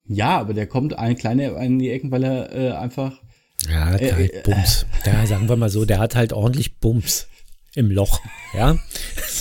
Ja, 0.06 0.38
aber 0.38 0.54
der 0.54 0.68
kommt 0.68 1.00
ein 1.00 1.16
kleiner 1.16 1.58
in 1.62 1.80
die 1.80 1.92
Ecken, 1.92 2.12
weil 2.12 2.26
er 2.26 2.54
äh, 2.54 2.72
einfach. 2.74 3.22
Ja, 3.70 3.86
hat 3.86 4.02
äh, 4.02 4.12
halt 4.12 4.34
äh, 4.34 4.42
Bums. 4.44 4.86
Da 5.06 5.26
sagen 5.26 5.48
wir 5.48 5.56
mal 5.56 5.70
so, 5.70 5.86
der 5.86 6.00
hat 6.00 6.16
halt 6.16 6.34
ordentlich 6.34 6.78
Bums 6.80 7.28
im 7.74 7.90
Loch. 7.90 8.20
Ja. 8.54 8.78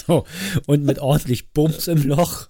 So. 0.06 0.24
Und 0.66 0.84
mit 0.84 0.98
ordentlich 0.98 1.50
Bums 1.50 1.88
im 1.88 2.02
Loch 2.06 2.48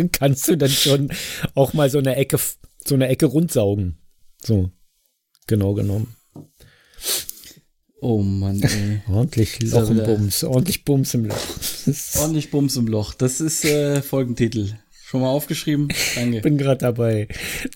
dann 0.00 0.12
kannst 0.12 0.48
du 0.48 0.56
dann 0.56 0.70
schon 0.70 1.10
auch 1.54 1.72
mal 1.72 1.90
so 1.90 1.98
eine 1.98 2.16
Ecke, 2.16 2.38
so 2.84 2.94
eine 2.94 3.08
Ecke 3.08 3.26
rundsaugen. 3.26 3.98
So, 4.42 4.70
genau 5.46 5.74
genommen. 5.74 6.14
Oh 8.00 8.22
Mann, 8.22 8.62
ey. 8.62 9.02
ordentlich 9.12 9.60
Loch 9.62 9.90
im 9.90 10.02
Bums, 10.02 10.42
ordentlich 10.42 10.84
Bums 10.84 11.12
im 11.14 11.26
Loch. 11.26 11.36
ordentlich 12.18 12.50
Bums 12.50 12.76
im 12.76 12.86
Loch, 12.86 13.14
das 13.14 13.40
ist 13.40 13.64
äh, 13.64 14.00
Folgentitel. 14.00 14.72
Schon 15.04 15.22
mal 15.22 15.28
aufgeschrieben? 15.28 15.88
Danke. 16.14 16.40
Bin 16.40 16.56
gerade 16.56 16.78
dabei. 16.78 17.26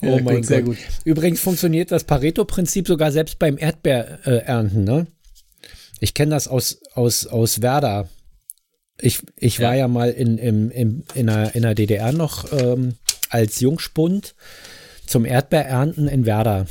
Oh 0.03 0.07
Ja, 0.07 0.23
mein 0.23 0.37
gut, 0.37 0.47
sehr 0.47 0.63
Gott. 0.63 0.77
gut. 0.77 0.85
Übrigens 1.05 1.41
funktioniert 1.41 1.91
das 1.91 2.05
Pareto-Prinzip 2.05 2.87
sogar 2.87 3.11
selbst 3.11 3.41
beim 3.41 3.59
Erdbeerernten, 3.59 4.85
ne? 4.85 5.09
Ich 5.99 6.15
kenne 6.15 6.31
das 6.31 6.47
aus, 6.47 6.79
aus, 6.95 7.27
aus 7.27 7.61
Werder. 7.61 8.09
Ich, 9.01 9.21
ich 9.37 9.61
war 9.61 9.73
Ja. 9.75 9.81
ja 9.81 9.89
mal 9.89 10.11
in, 10.11 10.39
in, 10.39 10.71
in, 10.71 11.05
in, 11.15 11.27
der, 11.27 11.55
in 11.55 11.63
der 11.63 11.75
DDR 11.75 12.13
noch 12.13 12.53
ähm, 12.53 12.95
als 13.31 13.61
Jungspund 13.61 14.35
zum 15.07 15.25
Erdbeerernten 15.25 16.09
in 16.09 16.27
Werder. 16.27 16.67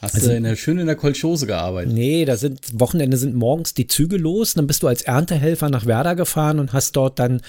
Hast 0.00 0.26
du 0.26 0.34
in 0.36 0.42
der, 0.44 0.56
schön 0.56 0.78
in 0.78 0.86
der 0.86 0.96
Kolchose 0.96 1.46
gearbeitet? 1.46 1.92
Nee, 1.94 2.24
da 2.26 2.36
sind 2.36 2.78
Wochenende 2.78 3.16
sind 3.16 3.34
morgens 3.34 3.72
die 3.72 3.86
Züge 3.86 4.16
los, 4.18 4.52
dann 4.54 4.66
bist 4.66 4.82
du 4.82 4.88
als 4.88 5.02
Erntehelfer 5.02 5.70
nach 5.70 5.86
Werder 5.86 6.14
gefahren 6.14 6.58
und 6.58 6.72
hast 6.74 6.96
dort 6.96 7.18
dann 7.18 7.40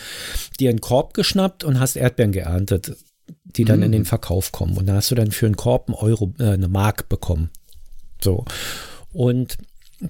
dir 0.59 0.69
einen 0.69 0.79
Korb 0.79 1.13
geschnappt 1.13 1.63
und 1.65 1.79
hast 1.81 1.97
Erdbeeren 1.97 2.31
geerntet, 2.31 2.95
die 3.43 3.65
dann 3.65 3.81
in 3.81 3.91
den 3.91 4.05
Verkauf 4.05 4.51
kommen. 4.53 4.77
Und 4.77 4.85
da 4.87 4.93
hast 4.95 5.11
du 5.11 5.15
dann 5.15 5.31
für 5.31 5.47
einen 5.47 5.57
Korb 5.57 5.89
einen 5.89 5.95
Euro, 5.95 6.33
äh, 6.39 6.51
eine 6.51 6.69
Mark 6.69 7.09
bekommen. 7.09 7.49
So. 8.21 8.45
Und 9.11 9.57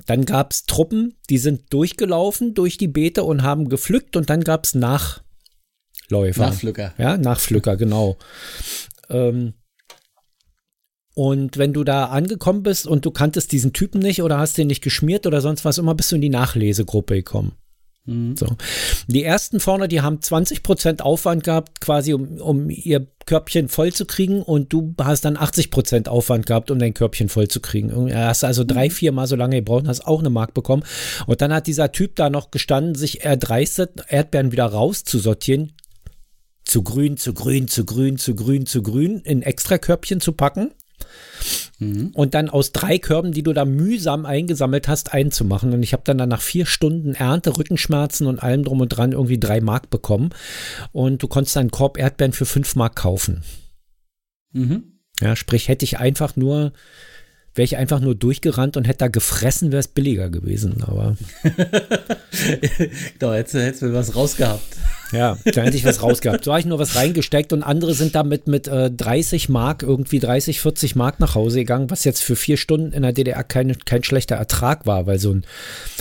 dann 0.06 0.26
gab 0.26 0.52
es 0.52 0.66
Truppen, 0.66 1.16
die 1.30 1.38
sind 1.38 1.74
durchgelaufen 1.74 2.54
durch 2.54 2.78
die 2.78 2.88
Beete 2.88 3.24
und 3.24 3.44
haben 3.44 3.70
gepflückt 3.70 4.16
und 4.16 4.30
dann 4.30 4.42
gab 4.42 4.66
es 4.66 4.76
Nachläufer. 4.76 6.48
Nachpflücker. 6.48 6.94
Ja, 6.98 7.18
Nachpflücker, 7.18 7.78
genau. 7.78 8.18
Ähm, 9.10 9.54
und 11.16 11.58
wenn 11.58 11.74
du 11.74 11.84
da 11.84 12.06
angekommen 12.06 12.64
bist 12.64 12.86
und 12.88 13.06
du 13.06 13.12
kanntest 13.12 13.52
diesen 13.54 13.72
Typen 13.72 14.00
nicht 14.02 14.22
oder 14.22 14.38
hast 14.38 14.58
den 14.58 14.68
nicht 14.68 14.84
geschmiert 14.84 15.26
oder 15.26 15.40
sonst 15.40 15.64
was 15.64 15.78
immer, 15.78 15.96
bist 15.96 16.12
du 16.12 16.16
in 16.16 16.22
die 16.22 16.30
Nachlesegruppe 16.30 17.16
gekommen. 17.16 17.54
Mhm. 18.06 18.36
So. 18.38 18.48
Die 19.08 19.24
ersten 19.24 19.60
vorne, 19.60 19.88
die 19.88 20.02
haben 20.02 20.20
20% 20.20 21.02
Aufwand 21.02 21.44
gehabt, 21.44 21.82
quasi 21.82 22.14
um, 22.14 22.40
um 22.40 22.70
ihr 22.70 23.08
Körbchen 23.26 23.70
voll 23.70 23.92
zu 23.92 24.06
kriegen 24.06 24.42
und 24.42 24.72
du 24.72 24.94
hast 25.02 25.26
dann 25.26 25.38
80% 25.38 26.08
Aufwand 26.08 26.46
gehabt, 26.46 26.70
um 26.70 26.78
dein 26.78 26.94
Körbchen 26.94 27.30
voll 27.30 27.48
zu 27.48 27.60
kriegen. 27.60 28.14
Hast 28.14 28.44
also 28.44 28.64
drei, 28.64 28.90
vier 28.90 29.12
Mal 29.12 29.28
so 29.28 29.36
lange 29.36 29.58
gebraucht 29.58 29.84
und 29.84 29.90
hast 29.90 30.06
auch 30.06 30.20
eine 30.20 30.30
Mark 30.30 30.54
bekommen. 30.54 30.84
Und 31.26 31.42
dann 31.42 31.54
hat 31.54 31.68
dieser 31.68 31.92
Typ 31.92 32.16
da 32.16 32.30
noch 32.30 32.52
gestanden, 32.52 32.96
sich 32.96 33.26
erdreistet, 33.26 34.04
Erdbeeren 34.08 34.52
wieder 34.52 34.66
rauszusortieren, 34.66 35.74
zu 36.66 36.84
grün, 36.84 37.18
zu 37.18 37.34
grün, 37.34 37.68
zu 37.68 37.86
grün, 37.86 38.18
zu 38.18 38.36
grün, 38.36 38.66
zu 38.66 38.84
grün, 38.84 39.22
in 39.22 39.42
extra 39.42 39.78
Körbchen 39.78 40.22
zu 40.22 40.34
packen 40.34 40.72
und 42.14 42.34
dann 42.34 42.50
aus 42.50 42.72
drei 42.72 42.98
Körben, 42.98 43.34
die 43.34 43.44
du 43.44 43.52
da 43.52 43.66
mühsam 43.66 44.26
eingesammelt 44.26 44.88
hast, 44.88 45.14
einzumachen. 45.14 45.74
Und 45.74 45.84
ich 45.84 45.92
habe 45.92 46.04
dann, 46.06 46.18
dann 46.18 46.30
nach 46.30 46.42
vier 46.42 46.66
Stunden 46.66 47.14
Ernte, 47.14 47.58
Rückenschmerzen 47.58 48.28
und 48.28 48.42
allem 48.42 48.64
drum 48.64 48.80
und 48.80 48.90
dran 48.90 49.12
irgendwie 49.12 49.40
drei 49.40 49.60
Mark 49.60 49.90
bekommen. 49.90 50.30
Und 50.94 51.22
du 51.22 51.28
konntest 51.28 51.58
einen 51.58 51.72
Korb 51.72 51.98
Erdbeeren 51.98 52.32
für 52.32 52.46
fünf 52.46 52.76
Mark 52.76 52.96
kaufen. 52.96 53.44
Mhm. 54.54 55.00
Ja, 55.20 55.36
sprich, 55.36 55.68
hätte 55.68 55.86
ich 55.86 56.00
einfach 56.00 56.36
nur, 56.36 56.72
wäre 57.56 57.64
ich 57.64 57.78
einfach 57.78 58.02
nur 58.02 58.16
durchgerannt 58.16 58.76
und 58.76 58.86
hätte 58.86 59.00
da 59.00 59.08
gefressen, 59.08 59.72
wäre 59.72 59.80
es 59.80 59.88
billiger 59.88 60.30
gewesen. 60.30 60.84
Aber 60.86 61.16
da 63.20 63.34
hättest 63.34 63.56
du 63.56 63.62
hättest 63.62 63.82
du 63.82 63.94
was 63.94 64.16
rausgehabt. 64.16 64.78
ja, 65.14 65.38
da 65.46 65.62
hätte 65.62 65.78
ich 65.78 65.86
was 65.86 66.04
rausgehabt. 66.04 66.44
So 66.44 66.52
habe 66.52 66.60
ich 66.60 66.66
nur 66.66 66.80
was 66.80 66.96
reingesteckt 66.96 67.54
und 67.54 67.64
andere 67.64 67.94
sind 67.94 68.14
damit 68.14 68.48
mit 68.48 68.68
äh, 68.68 68.92
30 68.92 69.48
Mark, 69.48 69.84
irgendwie 69.84 70.20
30, 70.20 70.60
40 70.60 70.98
Mark 70.98 71.22
nach 71.22 71.36
Hause 71.36 71.60
gegangen, 71.60 71.90
was 71.90 72.04
jetzt 72.04 72.24
für 72.24 72.36
vier 72.36 72.58
Stunden 72.58 72.92
in 72.92 73.04
der 73.04 73.14
DDR 73.14 73.44
kein, 73.46 73.78
kein 73.86 74.04
schlechter 74.04 74.36
Ertrag 74.36 74.86
war, 74.86 75.08
weil 75.08 75.20
so 75.20 75.32
ein, 75.32 75.46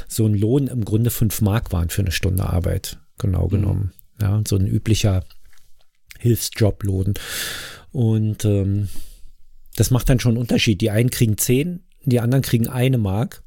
so 0.08 0.26
ein 0.26 0.34
Lohn 0.34 0.66
im 0.66 0.84
Grunde 0.84 1.10
fünf 1.10 1.40
Mark 1.40 1.72
waren 1.72 1.88
für 1.88 2.02
eine 2.02 2.12
Stunde 2.12 2.44
Arbeit, 2.44 2.98
genau 3.18 3.46
genommen. 3.46 3.92
Ja, 4.20 4.42
so 4.46 4.56
ein 4.56 4.66
üblicher 4.66 5.22
Hilfsjoblohn. 6.18 7.14
Und 7.92 8.44
ähm, 8.44 8.88
das 9.76 9.90
macht 9.90 10.08
dann 10.08 10.20
schon 10.20 10.32
einen 10.32 10.40
Unterschied. 10.40 10.80
Die 10.80 10.90
einen 10.90 11.10
kriegen 11.10 11.38
10, 11.38 11.80
die 12.04 12.20
anderen 12.20 12.42
kriegen 12.42 12.68
eine 12.68 12.98
Mark. 12.98 13.42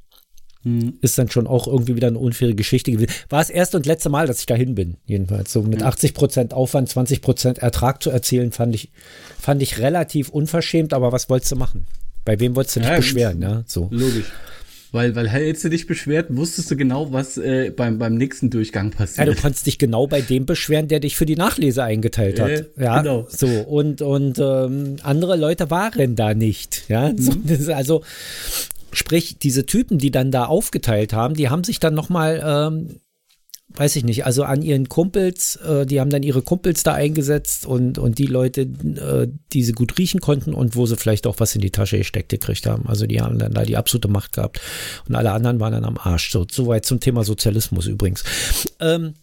Ist 1.00 1.18
dann 1.18 1.32
schon 1.32 1.48
auch 1.48 1.66
irgendwie 1.66 1.96
wieder 1.96 2.08
eine 2.08 2.20
unfaire 2.20 2.54
Geschichte 2.54 2.92
gewesen. 2.92 3.12
War 3.30 3.40
das 3.40 3.50
erste 3.50 3.78
und 3.78 3.86
letzte 3.86 4.10
Mal, 4.10 4.28
dass 4.28 4.42
ich 4.42 4.48
dahin 4.48 4.76
bin, 4.76 4.98
jedenfalls. 5.06 5.54
So 5.54 5.62
mit 5.62 5.82
80 5.82 6.14
Prozent 6.14 6.54
Aufwand, 6.54 6.90
20 6.90 7.22
Prozent 7.22 7.60
Ertrag 7.60 8.04
zu 8.04 8.10
erzielen, 8.10 8.52
fand 8.52 8.76
ich, 8.76 8.92
fand 9.40 9.62
ich 9.62 9.78
relativ 9.80 10.28
unverschämt, 10.28 10.94
aber 10.94 11.14
was 11.14 11.30
wolltest 11.30 11.54
du 11.54 11.56
machen? 11.56 11.88
Bei 12.26 12.38
wem 12.42 12.58
wolltest 12.58 12.76
du 12.76 12.80
dich 12.82 12.90
Ja, 12.90 12.98
beschweren, 12.98 13.42
ja? 13.42 13.64
So. 13.66 13.88
Logisch. 13.92 14.26
Weil, 14.92 15.16
weil 15.16 15.28
hättest 15.28 15.66
du 15.66 15.70
dich 15.70 15.86
beschwert, 15.86 16.28
wusstest 16.30 16.72
du 16.72 16.78
genau, 16.78 17.12
was 17.12 17.38
äh, 17.38 17.72
beim, 17.76 17.98
beim 18.00 18.16
nächsten 18.16 18.50
Durchgang 18.50 18.92
Ja, 18.92 18.98
passiert. 18.98 19.28
du 19.28 19.36
kannst 19.36 19.66
dich 19.68 19.78
genau 19.78 20.08
bei 20.08 20.22
dem 20.22 20.46
beschweren, 20.46 20.88
der 20.88 21.00
dich 21.02 21.16
für 21.18 21.26
die 21.26 21.36
Nachlese 21.36 21.84
eingeteilt 21.84 22.40
hat. 22.40 22.50
Äh, 22.50 22.66
ja, 22.80 23.02
genau. 23.02 23.28
so 23.30 23.48
und 23.48 24.02
und 24.02 24.40
ähm, 24.40 24.96
andere 25.04 25.36
Leute 25.36 25.70
waren 25.70 26.16
da 26.16 26.34
nicht. 26.34 26.84
Ja, 26.88 27.12
so, 27.18 27.34
Mhm. 27.34 27.44
ist 27.50 27.70
also 27.70 28.04
sprich 28.94 29.38
diese 29.40 29.66
Typen, 29.66 29.98
die 29.98 30.12
dann 30.12 30.32
da 30.32 30.46
aufgeteilt 30.46 31.14
haben, 31.14 31.34
die 31.36 31.50
haben 31.50 31.64
sich 31.64 31.80
dann 31.80 31.94
noch 31.94 32.10
mal 32.10 32.42
ähm, 32.72 33.00
weiß 33.70 33.96
ich 33.96 34.04
nicht, 34.04 34.26
also 34.26 34.44
an 34.44 34.62
ihren 34.62 34.90
Kumpels, 34.90 35.58
äh, 35.58 35.86
die 35.86 36.00
haben 36.00 36.10
dann 36.10 36.24
ihre 36.24 36.42
Kumpels 36.42 36.84
da 36.84 36.94
eingesetzt 36.94 37.66
und, 37.66 37.98
und 37.98 38.18
die 38.18 38.26
Leute, 38.26 38.62
äh, 38.62 39.28
die 39.54 39.64
sie 39.64 39.74
gut 39.74 39.98
riechen 39.98 40.22
konnten 40.22 40.54
und 40.54 40.76
wo 40.76 40.86
sie 40.86 40.96
vielleicht 40.96 41.28
auch 41.28 41.40
was 41.40 41.54
in 41.54 41.62
die 41.62 41.72
Tasche 41.72 41.98
gesteckt 41.98 42.30
gekriegt 42.30 42.66
haben. 42.66 42.88
Also 42.88 43.06
die 43.06 43.22
haben 43.22 43.38
dann 43.38 43.54
da 43.54 43.64
die 43.64 43.78
absolute 43.78 44.08
Macht 44.08 44.34
gehabt 44.34 44.62
und 45.08 45.16
alle 45.16 45.32
anderen 45.32 45.60
waren 45.60 45.74
dann 45.74 45.86
am 45.86 45.98
Arsch. 45.98 46.32
So, 46.32 46.46
soweit 46.50 46.86
zum 46.86 47.00
Thema 47.00 47.24
Sozialismus 47.24 47.88
übrigens. 47.88 48.24
Ähm, 48.80 49.14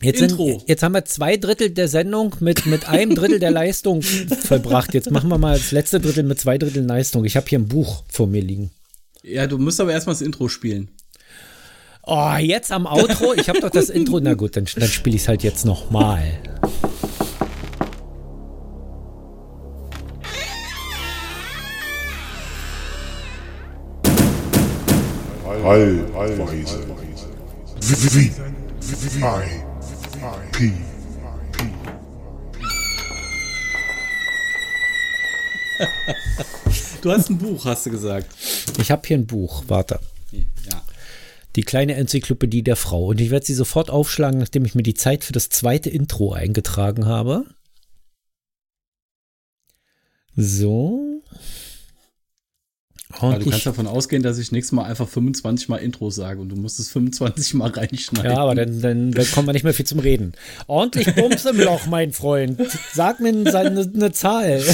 Jetzt, 0.00 0.20
Intro. 0.20 0.46
Sind, 0.46 0.64
jetzt 0.66 0.82
haben 0.82 0.92
wir 0.92 1.04
zwei 1.04 1.36
Drittel 1.36 1.70
der 1.70 1.86
Sendung 1.86 2.34
mit, 2.40 2.66
mit 2.66 2.88
einem 2.88 3.14
Drittel 3.14 3.38
der 3.38 3.52
Leistung 3.52 4.02
vollbracht. 4.44 4.94
Jetzt 4.94 5.12
machen 5.12 5.28
wir 5.28 5.38
mal 5.38 5.56
das 5.56 5.70
letzte 5.70 6.00
Drittel 6.00 6.24
mit 6.24 6.40
zwei 6.40 6.58
Dritteln 6.58 6.88
Leistung. 6.88 7.24
Ich 7.24 7.36
habe 7.36 7.46
hier 7.48 7.60
ein 7.60 7.68
Buch 7.68 8.02
vor 8.08 8.26
mir 8.26 8.42
liegen. 8.42 8.72
Ja, 9.22 9.46
du 9.46 9.58
musst 9.58 9.80
aber 9.80 9.92
erstmal 9.92 10.14
das 10.14 10.22
Intro 10.22 10.48
spielen. 10.48 10.88
Oh, 12.04 12.34
jetzt 12.40 12.72
am 12.72 12.86
Outro? 12.86 13.32
Ich 13.34 13.48
habe 13.48 13.60
doch 13.60 13.70
das 13.70 13.88
Intro. 13.88 14.18
Na 14.18 14.34
gut, 14.34 14.56
dann, 14.56 14.66
dann 14.74 14.88
spiele 14.88 15.14
ich 15.14 15.22
es 15.22 15.28
halt 15.28 15.44
jetzt 15.44 15.64
nochmal. 15.64 16.22
Allweise. 25.64 26.42
P 30.52 30.72
Du 37.00 37.10
hast 37.10 37.30
ein 37.30 37.38
Buch, 37.38 37.64
hast 37.64 37.86
du 37.86 37.90
gesagt. 37.90 38.26
Ich 38.78 38.90
habe 38.90 39.02
hier 39.04 39.18
ein 39.18 39.26
Buch. 39.26 39.62
Warte. 39.68 40.00
Ja. 41.52 41.56
Die 41.56 41.62
kleine 41.62 41.94
Enzyklopädie 41.94 42.62
der 42.62 42.76
Frau. 42.76 43.06
Und 43.06 43.20
ich 43.20 43.30
werde 43.30 43.44
sie 43.44 43.54
sofort 43.54 43.90
aufschlagen, 43.90 44.40
nachdem 44.40 44.64
ich 44.64 44.74
mir 44.74 44.82
die 44.82 44.94
Zeit 44.94 45.24
für 45.24 45.32
das 45.32 45.48
zweite 45.48 45.90
Intro 45.90 46.32
eingetragen 46.32 47.06
habe. 47.06 47.44
So. 50.34 51.22
Und 53.20 53.44
du 53.44 53.50
kannst 53.50 53.66
davon 53.66 53.86
ausgehen, 53.86 54.22
dass 54.22 54.38
ich 54.38 54.52
nächstes 54.52 54.72
Mal 54.72 54.84
einfach 54.84 55.06
25 55.06 55.68
Mal 55.68 55.76
Intros 55.76 56.14
sage 56.14 56.40
und 56.40 56.48
du 56.48 56.56
musst 56.56 56.80
es 56.80 56.88
25 56.90 57.54
Mal 57.54 57.70
reinschneiden. 57.70 58.30
ja, 58.30 58.38
aber 58.38 58.54
dann, 58.54 58.80
dann, 58.80 59.12
dann 59.12 59.30
kommen 59.30 59.46
wir 59.46 59.52
nicht 59.52 59.64
mehr 59.64 59.74
viel 59.74 59.86
zum 59.86 59.98
Reden. 59.98 60.32
Ordentlich 60.66 61.14
Bums 61.14 61.44
im 61.44 61.60
Loch, 61.60 61.86
mein 61.86 62.12
Freund. 62.12 62.58
Sag 62.92 63.20
mir 63.20 63.28
eine, 63.28 63.80
eine 63.80 64.12
Zahl. 64.12 64.64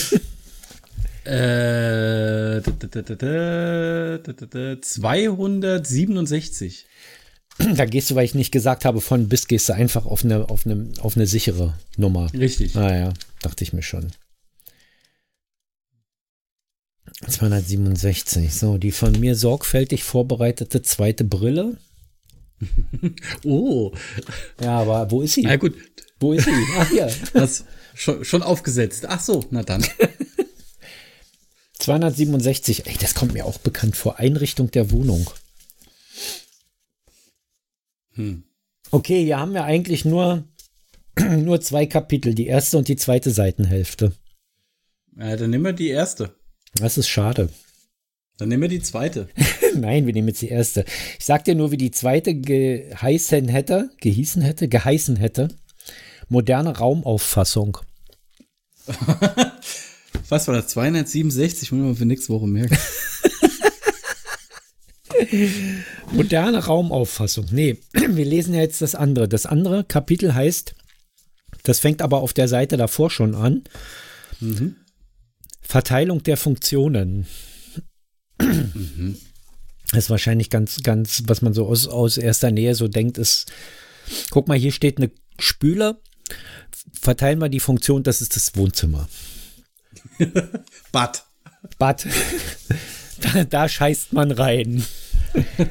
Äh, 1.29 2.63
267. 4.81 6.87
Da 7.75 7.87
gehst 7.87 8.11
du, 8.11 8.15
weil 8.15 8.25
ich 8.25 8.35
nicht 8.35 8.53
gesagt 8.53 8.85
habe, 8.85 9.01
von 9.01 9.29
bis 9.29 9.49
gehst 9.49 9.69
du 9.69 9.75
einfach 9.75 10.07
auf 10.07 10.25
eine, 10.25 10.49
auf 10.49 10.65
eine, 10.65 10.91
auf 11.01 11.17
eine 11.17 11.27
sichere 11.27 11.75
Nummer. 11.97 12.33
Richtig. 12.33 12.77
Ah 12.77 12.97
ja, 12.97 13.15
dachte 13.43 13.65
ich 13.65 13.73
mir 13.73 13.83
schon. 13.83 14.13
267. 17.27 18.55
So, 18.55 18.79
die 18.79 18.93
von 18.93 19.19
mir 19.19 19.35
sorgfältig 19.35 20.05
vorbereitete 20.05 20.83
zweite 20.83 21.25
Brille. 21.25 21.79
oh. 23.45 23.93
Ja, 24.61 24.79
aber 24.79 25.11
wo 25.11 25.23
ist 25.23 25.35
sie? 25.35 25.43
Na 25.43 25.57
gut. 25.57 25.75
Wo 26.21 26.33
ist 26.33 26.45
sie? 26.45 26.51
Ach 26.79 26.93
ja. 26.93 27.09
Das 27.33 27.65
schon, 27.95 28.25
schon 28.25 28.43
aufgesetzt. 28.43 29.07
Ach 29.07 29.21
so, 29.21 29.45
na 29.51 29.63
dann. 29.63 29.85
267. 31.79 32.87
Ey, 32.87 32.97
das 33.01 33.15
kommt 33.15 33.35
mir 33.35 33.47
auch 33.47 33.59
bekannt 33.59 33.97
vor. 33.97 34.19
Einrichtung 34.19 34.71
der 34.71 34.91
Wohnung. 34.91 35.31
Hm. 38.15 38.45
Okay, 38.91 39.25
hier 39.25 39.39
haben 39.39 39.55
wir 39.55 39.65
eigentlich 39.65 40.05
nur, 40.05 40.45
nur 41.19 41.61
zwei 41.61 41.87
Kapitel. 41.87 42.35
Die 42.35 42.47
erste 42.47 42.79
und 42.79 42.89
die 42.89 42.97
zweite 42.97 43.31
Seitenhälfte. 43.31 44.13
Ja, 45.17 45.37
dann 45.37 45.51
nehmen 45.51 45.65
wir 45.65 45.73
die 45.73 45.89
erste. 45.89 46.35
Das 46.75 46.99
ist 46.99 47.09
schade. 47.09 47.49
Dann 48.39 48.49
nehmen 48.49 48.63
wir 48.63 48.69
die 48.69 48.83
zweite. 48.83 49.29
Nein, 49.75 50.07
wir 50.07 50.13
nehmen 50.13 50.29
jetzt 50.29 50.43
die 50.43 50.49
erste. 50.49 50.85
Ich 51.19 51.25
sag 51.25 51.45
dir 51.45 51.55
nur, 51.55 51.73
wie 51.73 51.77
die 51.77 51.91
zweite 51.91 52.35
geheißen 52.35 53.49
hätte, 53.49 53.91
gehießen 54.01 54.43
hätte, 54.43 54.69
geheißen 54.69 55.17
hätte. 55.17 55.49
Moderne 56.29 56.77
Raumauffassung. 56.77 57.79
Was 60.29 60.47
war 60.47 60.55
das? 60.55 60.69
267? 60.69 61.73
Muss 61.73 61.81
ich 61.81 61.87
mal 61.87 61.95
für 61.95 62.05
nächste 62.05 62.33
Woche 62.33 62.47
merken. 62.47 62.77
Moderne 66.13 66.65
Raumauffassung. 66.65 67.47
Nee, 67.51 67.79
wir 67.93 68.25
lesen 68.25 68.55
ja 68.55 68.61
jetzt 68.61 68.83
das 68.83 68.95
andere. 68.95 69.29
Das 69.29 69.47
andere 69.47 69.85
Kapitel 69.85 70.35
heißt, 70.35 70.75
das 71.63 71.81
fängt 71.81 72.03
aber 72.03 72.21
auf 72.23 72.33
der 72.33 72.49
Seite 72.49 72.77
davor 72.77 73.11
schon 73.11 73.35
an. 73.35 73.65
Mhm. 74.41 74.77
Verteilung 75.61 76.23
der 76.23 76.37
Funktionen. 76.37 77.27
Mhm. 78.41 79.17
Das 79.91 80.05
ist 80.05 80.11
wahrscheinlich 80.11 80.51
ganz, 80.51 80.83
ganz, 80.83 81.23
was 81.27 81.43
man 81.43 81.55
so 81.55 81.67
aus, 81.67 81.87
aus 81.89 82.19
erster 82.19 82.51
Nähe 82.51 82.75
so 82.75 82.89
denkt, 82.89 83.17
ist, 83.19 83.51
guck 84.31 84.49
mal, 84.49 84.59
hier 84.59 84.73
steht 84.73 84.99
eine 84.99 85.11
Spüle. 85.39 86.01
Verteilen 87.01 87.39
wir 87.39 87.49
die 87.49 87.61
Funktion, 87.61 88.03
das 88.03 88.21
ist 88.21 88.37
das 88.37 88.55
Wohnzimmer. 88.55 89.09
Bad. 90.93 91.25
Bad. 91.79 92.07
Da, 93.21 93.45
da 93.45 93.69
scheißt 93.69 94.13
man 94.13 94.31
rein. 94.31 94.85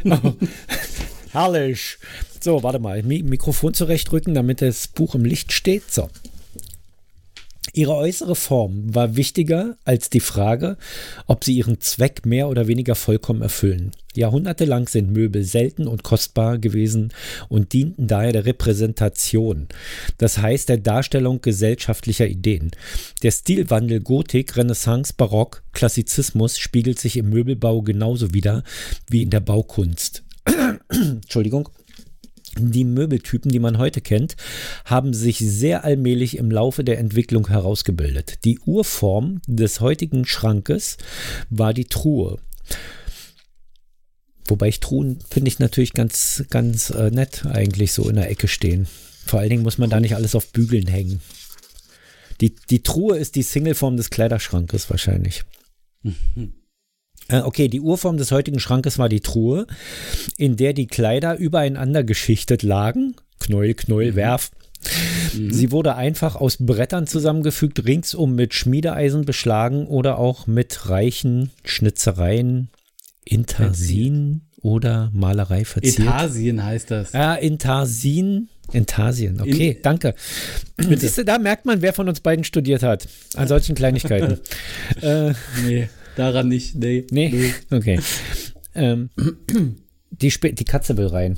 oh, 0.06 0.34
herrlich. 1.32 1.98
So, 2.42 2.64
warte 2.64 2.80
mal. 2.80 3.04
Mikrofon 3.04 3.74
zurechtrücken, 3.74 4.34
damit 4.34 4.62
das 4.62 4.88
Buch 4.88 5.16
im 5.16 5.26
Licht 5.26 5.54
steht. 5.54 5.92
So. 5.92 6.10
Ihre 7.78 7.94
äußere 7.94 8.36
Form 8.36 8.96
war 8.96 9.18
wichtiger 9.18 9.78
als 9.86 10.10
die 10.10 10.20
Frage, 10.20 10.78
ob 11.28 11.44
sie 11.44 11.54
ihren 11.54 11.80
Zweck 11.80 12.26
mehr 12.26 12.50
oder 12.50 12.66
weniger 12.66 12.96
vollkommen 12.96 13.44
erfüllen. 13.44 13.92
Jahrhundertelang 14.16 14.88
sind 14.88 15.12
Möbel 15.12 15.44
selten 15.44 15.88
und 15.88 16.02
kostbar 16.02 16.58
gewesen 16.58 17.14
und 17.50 17.74
dienten 17.74 18.08
daher 18.08 18.32
der 18.32 18.48
Repräsentation, 18.48 19.68
das 20.18 20.40
heißt 20.40 20.70
der 20.70 20.80
Darstellung 20.80 21.40
gesellschaftlicher 21.42 22.26
Ideen. 22.26 22.72
Der 23.22 23.30
Stilwandel 23.30 24.00
Gotik, 24.00 24.58
Renaissance, 24.58 25.14
Barock, 25.16 25.62
Klassizismus 25.72 26.58
spiegelt 26.58 26.98
sich 26.98 27.16
im 27.16 27.30
Möbelbau 27.30 27.84
genauso 27.84 28.34
wider 28.34 28.64
wie 29.08 29.22
in 29.22 29.30
der 29.30 29.42
Baukunst. 29.42 30.24
Entschuldigung. 30.90 31.70
Die 32.60 32.84
Möbeltypen, 32.84 33.52
die 33.52 33.60
man 33.60 33.78
heute 33.78 34.02
kennt, 34.02 34.36
haben 34.86 35.14
sich 35.14 35.38
sehr 35.40 35.84
allmählich 35.84 36.38
im 36.38 36.52
Laufe 36.52 36.84
der 36.84 37.00
Entwicklung 37.00 37.48
herausgebildet. 37.48 38.46
Die 38.46 38.60
Urform 38.60 39.42
des 39.48 39.80
heutigen 39.80 40.26
Schrankes 40.26 40.98
war 41.50 41.74
die 41.74 41.86
Truhe. 41.86 42.40
Wobei 44.48 44.70
ich 44.70 44.80
Truhen 44.80 45.20
finde 45.30 45.50
ich 45.50 45.60
natürlich 45.60 45.94
ganz, 45.94 46.44
ganz 46.50 46.90
äh, 46.90 47.12
nett 47.12 47.46
eigentlich 47.46 47.92
so 47.92 48.10
in 48.10 48.16
der 48.16 48.30
Ecke 48.30 48.48
stehen. 48.48 48.88
Vor 49.26 49.40
allen 49.40 49.50
Dingen 49.50 49.64
muss 49.64 49.78
man 49.78 49.90
da 49.90 50.00
nicht 50.00 50.16
alles 50.16 50.36
auf 50.36 50.52
Bügeln 50.52 50.88
hängen. 50.88 51.22
Die, 52.40 52.56
die 52.70 52.84
Truhe 52.84 53.18
ist 53.18 53.36
die 53.36 53.44
Singleform 53.44 53.98
des 53.98 54.10
Kleiderschrankes 54.10 54.90
wahrscheinlich. 54.90 55.44
Äh, 56.04 56.12
okay, 57.32 57.68
die 57.68 57.82
Urform 57.82 58.18
des 58.18 58.32
heutigen 58.32 58.60
Schrankes 58.60 58.98
war 58.98 59.10
die 59.10 59.22
Truhe, 59.22 59.68
in 60.38 60.56
der 60.56 60.74
die 60.74 60.88
Kleider 60.88 61.38
übereinander 61.38 62.04
geschichtet 62.04 62.64
lagen. 62.64 63.16
Knäuel, 63.40 63.74
Knäuel, 63.74 64.12
mhm. 64.12 64.16
Werf. 64.16 64.52
Mhm. 65.36 65.52
Sie 65.52 65.72
wurde 65.72 65.96
einfach 65.96 66.36
aus 66.36 66.58
Brettern 66.60 67.08
zusammengefügt, 67.08 67.86
ringsum 67.86 68.36
mit 68.36 68.54
Schmiedeeisen 68.54 69.26
beschlagen 69.26 69.88
oder 69.88 70.18
auch 70.18 70.48
mit 70.48 70.90
reichen 70.90 71.52
Schnitzereien, 71.64 72.70
Intarsin 73.26 74.42
oder 74.62 75.10
Malerei 75.14 75.66
verziert. 75.66 76.00
Intarsien 76.00 76.64
heißt 76.64 76.92
das. 76.92 77.12
Ja, 77.14 77.36
Intarsin. 77.36 78.50
Intarsien, 78.74 79.40
okay, 79.40 79.72
In, 79.72 79.82
danke. 79.82 80.14
Siehst 80.78 81.18
du, 81.18 81.24
da 81.24 81.38
merkt 81.38 81.66
man, 81.66 81.82
wer 81.82 81.94
von 81.94 82.10
uns 82.10 82.20
beiden 82.20 82.44
studiert 82.44 82.84
hat. 82.84 83.08
An 83.36 83.48
solchen 83.48 83.76
Kleinigkeiten. 83.76 84.40
äh, 85.02 85.34
nee. 85.66 85.88
Daran 86.18 86.48
nicht, 86.48 86.76
nee. 86.76 87.06
Nee? 87.12 87.30
nee. 87.30 87.54
Okay. 87.70 88.00
Ähm, 88.74 89.12
die, 90.10 90.30
die 90.30 90.66
Katze 90.66 90.98
will 90.98 91.08
rein. 91.08 91.38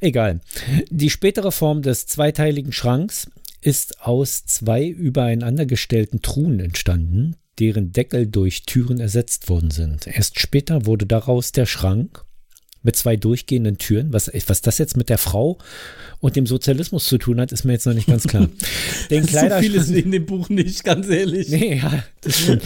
Egal. 0.00 0.40
Die 0.90 1.08
spätere 1.08 1.50
Form 1.50 1.80
des 1.80 2.06
zweiteiligen 2.06 2.72
Schranks 2.72 3.30
ist 3.62 4.02
aus 4.02 4.44
zwei 4.44 4.86
übereinander 4.86 5.64
gestellten 5.64 6.20
Truhen 6.20 6.60
entstanden, 6.60 7.36
deren 7.58 7.92
Deckel 7.92 8.26
durch 8.26 8.64
Türen 8.64 9.00
ersetzt 9.00 9.48
worden 9.48 9.70
sind. 9.70 10.06
Erst 10.06 10.38
später 10.38 10.84
wurde 10.84 11.06
daraus 11.06 11.52
der 11.52 11.64
Schrank 11.64 12.26
mit 12.84 12.94
zwei 12.94 13.16
durchgehenden 13.16 13.78
Türen. 13.78 14.12
Was, 14.12 14.30
was 14.46 14.60
das 14.60 14.78
jetzt 14.78 14.96
mit 14.96 15.08
der 15.08 15.18
Frau 15.18 15.58
und 16.20 16.36
dem 16.36 16.46
Sozialismus 16.46 17.06
zu 17.06 17.18
tun 17.18 17.40
hat, 17.40 17.50
ist 17.50 17.64
mir 17.64 17.72
jetzt 17.72 17.86
noch 17.86 17.94
nicht 17.94 18.06
ganz 18.06 18.28
klar. 18.28 18.48
Den 19.10 19.26
Kleiderschrank, 19.26 19.64
so 19.64 19.70
vieles 19.70 19.90
in 19.90 20.12
dem 20.12 20.26
Buch 20.26 20.48
nicht, 20.48 20.84
ganz 20.84 21.08
ehrlich. 21.08 21.48
Nee, 21.48 21.80
ja, 21.82 22.04
das 22.20 22.38
stimmt. 22.38 22.62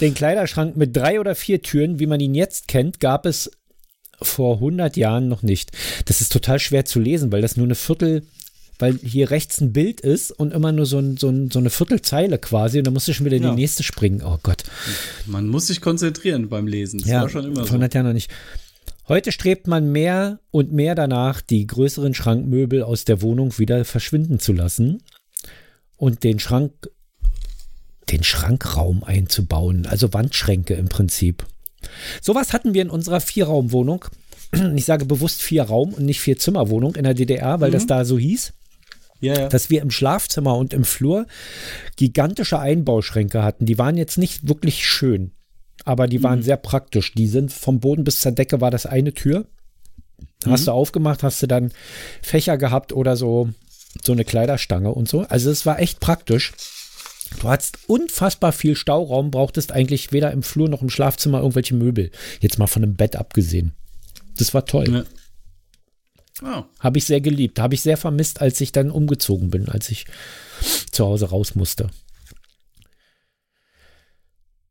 Den 0.00 0.12
Kleiderschrank 0.12 0.76
mit 0.76 0.94
drei 0.94 1.18
oder 1.18 1.34
vier 1.34 1.62
Türen, 1.62 1.98
wie 1.98 2.06
man 2.06 2.20
ihn 2.20 2.34
jetzt 2.34 2.68
kennt, 2.68 3.00
gab 3.00 3.24
es 3.24 3.50
vor 4.20 4.56
100 4.56 4.98
Jahren 4.98 5.28
noch 5.28 5.42
nicht. 5.42 5.70
Das 6.04 6.20
ist 6.20 6.30
total 6.30 6.58
schwer 6.58 6.84
zu 6.84 7.00
lesen, 7.00 7.32
weil 7.32 7.40
das 7.40 7.56
nur 7.56 7.66
eine 7.66 7.74
Viertel 7.74 8.22
weil 8.80 8.98
hier 9.02 9.30
rechts 9.30 9.60
ein 9.60 9.72
Bild 9.72 10.00
ist 10.00 10.30
und 10.30 10.52
immer 10.52 10.72
nur 10.72 10.86
so, 10.86 10.98
ein, 10.98 11.16
so, 11.16 11.28
ein, 11.28 11.50
so 11.50 11.58
eine 11.58 11.70
Viertelzeile 11.70 12.38
quasi 12.38 12.78
und 12.78 12.84
dann 12.84 12.94
musst 12.94 13.06
du 13.08 13.12
schon 13.12 13.26
wieder 13.26 13.36
in 13.36 13.42
ja. 13.42 13.50
die 13.50 13.56
nächste 13.56 13.82
springen. 13.82 14.22
Oh 14.24 14.38
Gott. 14.42 14.64
Man 15.26 15.46
muss 15.46 15.66
sich 15.66 15.80
konzentrieren 15.80 16.48
beim 16.48 16.66
Lesen. 16.66 17.00
Das 17.00 17.08
ja, 17.08 17.20
war 17.22 17.28
schon 17.28 17.44
immer 17.44 17.56
vor 17.56 17.66
100 17.66 17.92
so. 17.92 17.96
Jahren 17.96 18.06
noch 18.06 18.14
nicht. 18.14 18.30
Heute 19.10 19.32
strebt 19.32 19.66
man 19.66 19.90
mehr 19.90 20.38
und 20.52 20.70
mehr 20.70 20.94
danach, 20.94 21.40
die 21.40 21.66
größeren 21.66 22.14
Schrankmöbel 22.14 22.84
aus 22.84 23.04
der 23.04 23.22
Wohnung 23.22 23.58
wieder 23.58 23.84
verschwinden 23.84 24.38
zu 24.38 24.52
lassen 24.52 25.02
und 25.96 26.22
den 26.22 26.38
Schrank, 26.38 26.88
den 28.08 28.22
Schrankraum 28.22 29.02
einzubauen, 29.02 29.84
also 29.86 30.12
Wandschränke 30.12 30.74
im 30.74 30.88
Prinzip. 30.88 31.44
Sowas 32.22 32.52
hatten 32.52 32.72
wir 32.72 32.82
in 32.82 32.90
unserer 32.90 33.20
Vierraumwohnung. 33.20 34.04
Ich 34.76 34.84
sage 34.84 35.06
bewusst 35.06 35.42
Vierraum 35.42 35.92
und 35.92 36.04
nicht 36.04 36.20
Vierzimmerwohnung 36.20 36.94
in 36.94 37.02
der 37.02 37.14
DDR, 37.14 37.60
weil 37.60 37.70
mhm. 37.70 37.74
das 37.74 37.86
da 37.86 38.04
so 38.04 38.16
hieß. 38.16 38.52
Ja, 39.18 39.34
ja. 39.34 39.48
Dass 39.48 39.70
wir 39.70 39.82
im 39.82 39.90
Schlafzimmer 39.90 40.56
und 40.56 40.72
im 40.72 40.84
Flur 40.84 41.26
gigantische 41.96 42.60
Einbauschränke 42.60 43.42
hatten. 43.42 43.66
Die 43.66 43.76
waren 43.76 43.96
jetzt 43.96 44.18
nicht 44.18 44.48
wirklich 44.48 44.86
schön 44.86 45.32
aber 45.84 46.06
die 46.06 46.22
waren 46.22 46.40
mhm. 46.40 46.44
sehr 46.44 46.56
praktisch. 46.56 47.12
Die 47.14 47.26
sind 47.26 47.52
vom 47.52 47.80
Boden 47.80 48.04
bis 48.04 48.20
zur 48.20 48.32
Decke 48.32 48.60
war 48.60 48.70
das 48.70 48.86
eine 48.86 49.12
Tür. 49.12 49.46
Mhm. 50.44 50.50
Hast 50.50 50.66
du 50.66 50.72
aufgemacht, 50.72 51.22
hast 51.22 51.42
du 51.42 51.46
dann 51.46 51.72
Fächer 52.22 52.58
gehabt 52.58 52.92
oder 52.92 53.16
so, 53.16 53.50
so 54.04 54.12
eine 54.12 54.24
Kleiderstange 54.24 54.92
und 54.92 55.08
so. 55.08 55.22
Also 55.22 55.50
es 55.50 55.66
war 55.66 55.78
echt 55.80 56.00
praktisch. 56.00 56.52
Du 57.38 57.48
hattest 57.48 57.78
unfassbar 57.86 58.52
viel 58.52 58.74
Stauraum, 58.74 59.30
brauchtest 59.30 59.72
eigentlich 59.72 60.12
weder 60.12 60.32
im 60.32 60.42
Flur 60.42 60.68
noch 60.68 60.82
im 60.82 60.90
Schlafzimmer 60.90 61.38
irgendwelche 61.38 61.74
Möbel. 61.74 62.10
Jetzt 62.40 62.58
mal 62.58 62.66
von 62.66 62.82
einem 62.82 62.96
Bett 62.96 63.16
abgesehen. 63.16 63.72
Das 64.36 64.52
war 64.52 64.64
toll. 64.64 64.88
Ja. 64.90 65.04
Oh. 66.42 66.64
Habe 66.80 66.98
ich 66.98 67.04
sehr 67.04 67.20
geliebt. 67.20 67.60
Habe 67.60 67.74
ich 67.74 67.82
sehr 67.82 67.96
vermisst, 67.96 68.40
als 68.40 68.60
ich 68.60 68.72
dann 68.72 68.90
umgezogen 68.90 69.50
bin, 69.50 69.68
als 69.68 69.90
ich 69.90 70.06
zu 70.90 71.04
Hause 71.04 71.26
raus 71.26 71.54
musste. 71.54 71.90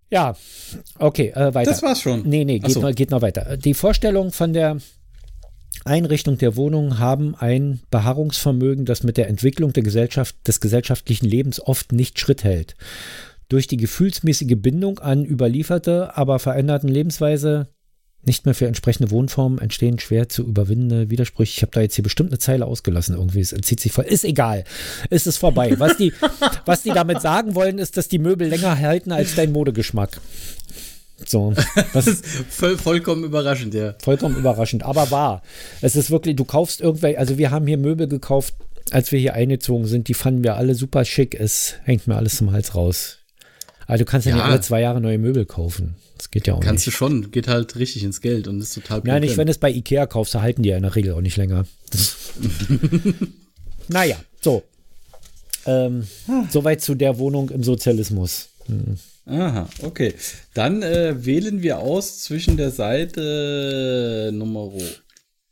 Ja, 0.10 0.36
okay, 0.98 1.30
äh, 1.30 1.54
weiter. 1.54 1.70
Das 1.70 1.84
war's 1.84 2.02
schon. 2.02 2.28
Nee, 2.28 2.46
nee, 2.46 2.60
geht, 2.60 2.72
so. 2.72 2.82
noch, 2.82 2.94
geht 2.94 3.12
noch 3.12 3.22
weiter. 3.22 3.58
Die 3.58 3.74
Vorstellungen 3.74 4.32
von 4.32 4.54
der 4.54 4.78
Einrichtung 5.86 6.38
der 6.38 6.56
Wohnung 6.56 7.00
haben 7.00 7.36
ein 7.36 7.82
Beharrungsvermögen, 7.92 8.86
das 8.86 9.04
mit 9.04 9.18
der 9.18 9.28
Entwicklung 9.28 9.74
der 9.74 9.84
Gesellschaft, 9.84 10.36
des 10.48 10.60
gesellschaftlichen 10.60 11.28
Lebens 11.28 11.60
oft 11.60 11.92
nicht 11.92 12.20
Schritt 12.20 12.44
hält. 12.44 12.76
Durch 13.50 13.68
die 13.68 13.78
gefühlsmäßige 13.78 14.56
Bindung 14.58 15.00
an 15.00 15.26
überlieferte, 15.26 16.16
aber 16.18 16.40
veränderten 16.40 16.90
Lebensweise 16.90 17.70
nicht 18.24 18.46
mehr 18.46 18.54
für 18.54 18.68
entsprechende 18.68 19.12
Wohnformen 19.12 19.60
entstehen 19.60 19.98
schwer 20.00 20.28
zu 20.28 20.46
überwindende 20.46 21.10
Widersprüche. 21.10 21.54
Ich 21.56 21.62
habe 21.62 21.72
da 21.72 21.82
jetzt 21.82 21.96
hier 21.96 22.04
bestimmt 22.04 22.32
eine 22.32 22.40
Zeile 22.40 22.66
ausgelassen 22.66 23.16
irgendwie. 23.16 23.40
Es 23.40 23.54
entzieht 23.54 23.80
sich 23.80 23.92
voll. 23.92 24.06
Ist 24.06 24.26
egal. 24.26 24.66
Ist 25.10 25.26
es 25.26 25.38
vorbei. 25.38 25.80
Was 25.80 25.98
die, 25.98 26.14
was 26.66 26.84
die 26.84 26.92
damit 26.92 27.22
sagen 27.22 27.56
wollen, 27.56 27.80
ist, 27.80 27.98
dass 27.98 28.08
die 28.08 28.20
Möbel 28.20 28.48
länger 28.48 28.78
halten 28.78 29.12
als 29.12 29.36
dein 29.36 29.52
Modegeschmack. 29.52 30.20
So. 31.26 31.54
Das 31.94 32.08
ist 32.08 32.26
voll, 32.50 32.78
vollkommen 32.78 33.24
überraschend, 33.24 33.74
ja. 33.74 33.96
Vollkommen 34.00 34.38
überraschend, 34.38 34.84
aber 34.84 35.12
wahr. 35.12 35.42
Es 35.82 35.96
ist 35.96 36.12
wirklich, 36.12 36.36
du 36.36 36.46
kaufst 36.46 36.82
irgendwelche, 36.82 37.20
also 37.20 37.38
wir 37.38 37.52
haben 37.52 37.68
hier 37.68 37.78
Möbel 37.78 38.08
gekauft, 38.08 38.54
als 38.92 39.12
wir 39.12 39.20
hier 39.20 39.34
eingezogen 39.34 39.86
sind, 39.86 40.08
die 40.08 40.14
fanden 40.14 40.44
wir 40.44 40.56
alle 40.56 40.76
super 40.76 41.06
schick. 41.06 41.40
Es 41.40 41.76
hängt 41.84 42.08
mir 42.08 42.16
alles 42.16 42.38
zum 42.38 42.52
Hals 42.52 42.76
raus. 42.76 43.18
Aber 43.88 43.98
du 43.98 44.06
kannst 44.06 44.26
ja, 44.26 44.32
ja 44.32 44.38
nicht 44.38 44.46
alle 44.46 44.62
zwei 44.62 44.82
Jahre 44.82 45.02
neue 45.02 45.18
Möbel 45.18 45.46
kaufen. 45.46 45.96
Das 46.30 46.32
geht 46.32 46.48
ja 46.48 46.54
auch 46.54 46.60
Kannst 46.60 46.86
nicht. 46.86 46.98
Kannst 47.00 47.02
du 47.02 47.22
schon, 47.24 47.32
geht 47.32 47.48
halt 47.48 47.76
richtig 47.78 48.04
ins 48.04 48.22
Geld 48.22 48.48
und 48.48 48.62
ist 48.62 48.76
total 48.76 49.02
Ja, 49.06 49.20
nicht, 49.20 49.36
wenn 49.38 49.48
du 49.48 49.52
es 49.52 49.58
bei 49.58 49.72
Ikea 49.72 50.06
kaufst, 50.06 50.36
da 50.36 50.42
halten 50.42 50.62
die 50.62 50.70
ja 50.70 50.78
in 50.78 50.84
der 50.84 50.96
Regel 50.96 51.14
auch 51.14 51.22
nicht 51.22 51.38
länger. 51.38 51.66
naja, 53.88 54.18
so. 54.40 54.64
Ähm, 55.66 56.08
soweit 56.52 56.82
zu 56.82 56.94
der 56.94 57.18
Wohnung 57.18 57.50
im 57.50 57.64
Sozialismus. 57.64 58.50
Hm. 58.68 59.00
Aha, 59.26 59.68
okay. 59.82 60.14
Dann 60.54 60.84
äh, 60.84 61.26
wählen 61.26 61.64
wir 61.64 61.80
aus 61.80 62.20
zwischen 62.22 62.58
der 62.58 62.70
Seite 62.72 64.30
Nummer 64.32 64.72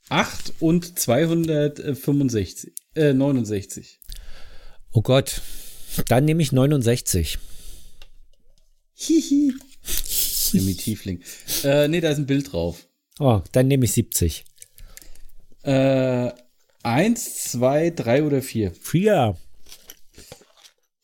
8 0.10 0.54
und 0.60 1.00
265, 1.00 2.72
äh, 2.96 3.14
69. 3.14 4.00
Oh 4.92 5.02
Gott. 5.02 5.42
Dann 6.08 6.26
nehme 6.26 6.44
ich 6.44 6.52
69. 6.52 7.40
Hihi. 8.94 9.54
Primitivling. 10.52 11.22
Äh, 11.64 11.88
nee, 11.88 12.02
da 12.02 12.10
ist 12.10 12.18
ein 12.18 12.26
Bild 12.26 12.52
drauf. 12.52 12.88
Oh, 13.20 13.42
dann 13.52 13.68
nehme 13.68 13.86
ich 13.86 13.94
70. 13.94 14.46
Äh, 15.64 16.32
eins, 16.84 17.44
zwei, 17.52 17.90
drei 17.90 18.24
oder 18.24 18.42
vier. 18.42 18.72
Vier. 18.80 19.36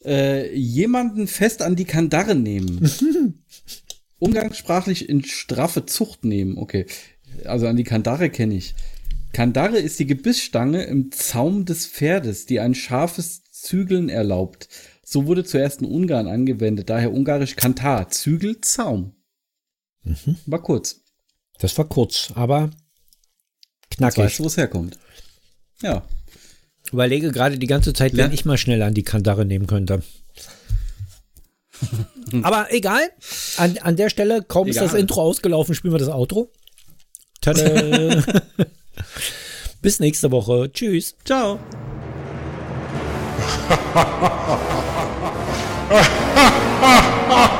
Äh, 0.05 0.55
jemanden 0.55 1.27
fest 1.27 1.61
an 1.61 1.75
die 1.75 1.85
Kandare 1.85 2.35
nehmen. 2.35 2.89
Umgangssprachlich 4.19 5.09
in 5.09 5.23
straffe 5.23 5.85
Zucht 5.85 6.23
nehmen. 6.23 6.57
Okay. 6.57 6.85
Also 7.45 7.67
an 7.67 7.77
die 7.77 7.83
Kandare 7.83 8.29
kenne 8.29 8.55
ich. 8.55 8.75
Kandare 9.33 9.79
ist 9.79 9.99
die 9.99 10.05
Gebissstange 10.05 10.83
im 10.83 11.11
Zaum 11.11 11.65
des 11.65 11.87
Pferdes, 11.87 12.45
die 12.45 12.59
ein 12.59 12.75
scharfes 12.75 13.43
Zügeln 13.51 14.09
erlaubt. 14.09 14.69
So 15.03 15.25
wurde 15.25 15.43
zuerst 15.43 15.81
in 15.81 15.87
Ungarn 15.87 16.27
angewendet, 16.27 16.89
daher 16.89 17.11
ungarisch 17.11 17.55
Kantar, 17.55 18.09
Zügel, 18.09 18.61
Zaum. 18.61 19.15
War 20.45 20.61
kurz. 20.61 21.01
Das 21.59 21.77
war 21.77 21.85
kurz, 21.85 22.31
aber 22.35 22.69
Jetzt 23.83 23.97
knackig. 23.97 24.17
weißt 24.23 24.39
du, 24.39 24.43
wo 24.43 24.47
es 24.47 24.57
herkommt. 24.57 24.97
Ja. 25.81 26.03
Überlege 26.91 27.31
gerade 27.31 27.57
die 27.57 27.67
ganze 27.67 27.93
Zeit, 27.93 28.13
wenn 28.17 28.27
Ja. 28.27 28.33
ich 28.33 28.45
mal 28.45 28.57
schnell 28.57 28.81
an 28.81 28.93
die 28.93 29.03
Kandare 29.03 29.45
nehmen 29.45 29.67
könnte. 29.67 30.03
Aber 32.43 32.71
egal. 32.73 33.01
An, 33.57 33.77
an 33.79 33.95
der 33.95 34.09
Stelle, 34.09 34.41
kaum 34.43 34.67
ist 34.67 34.77
Egal. 34.77 34.89
das 34.89 34.97
Intro 34.99 35.21
ausgelaufen, 35.21 35.75
spielen 35.75 35.93
wir 35.93 35.99
das 35.99 36.09
Outro. 36.09 36.51
Tada. 37.41 38.23
Bis 39.81 39.99
nächste 39.99 40.31
Woche. 40.31 40.71
Tschüss. 40.71 41.15
Ciao. 41.25 41.59
ha 45.89 47.59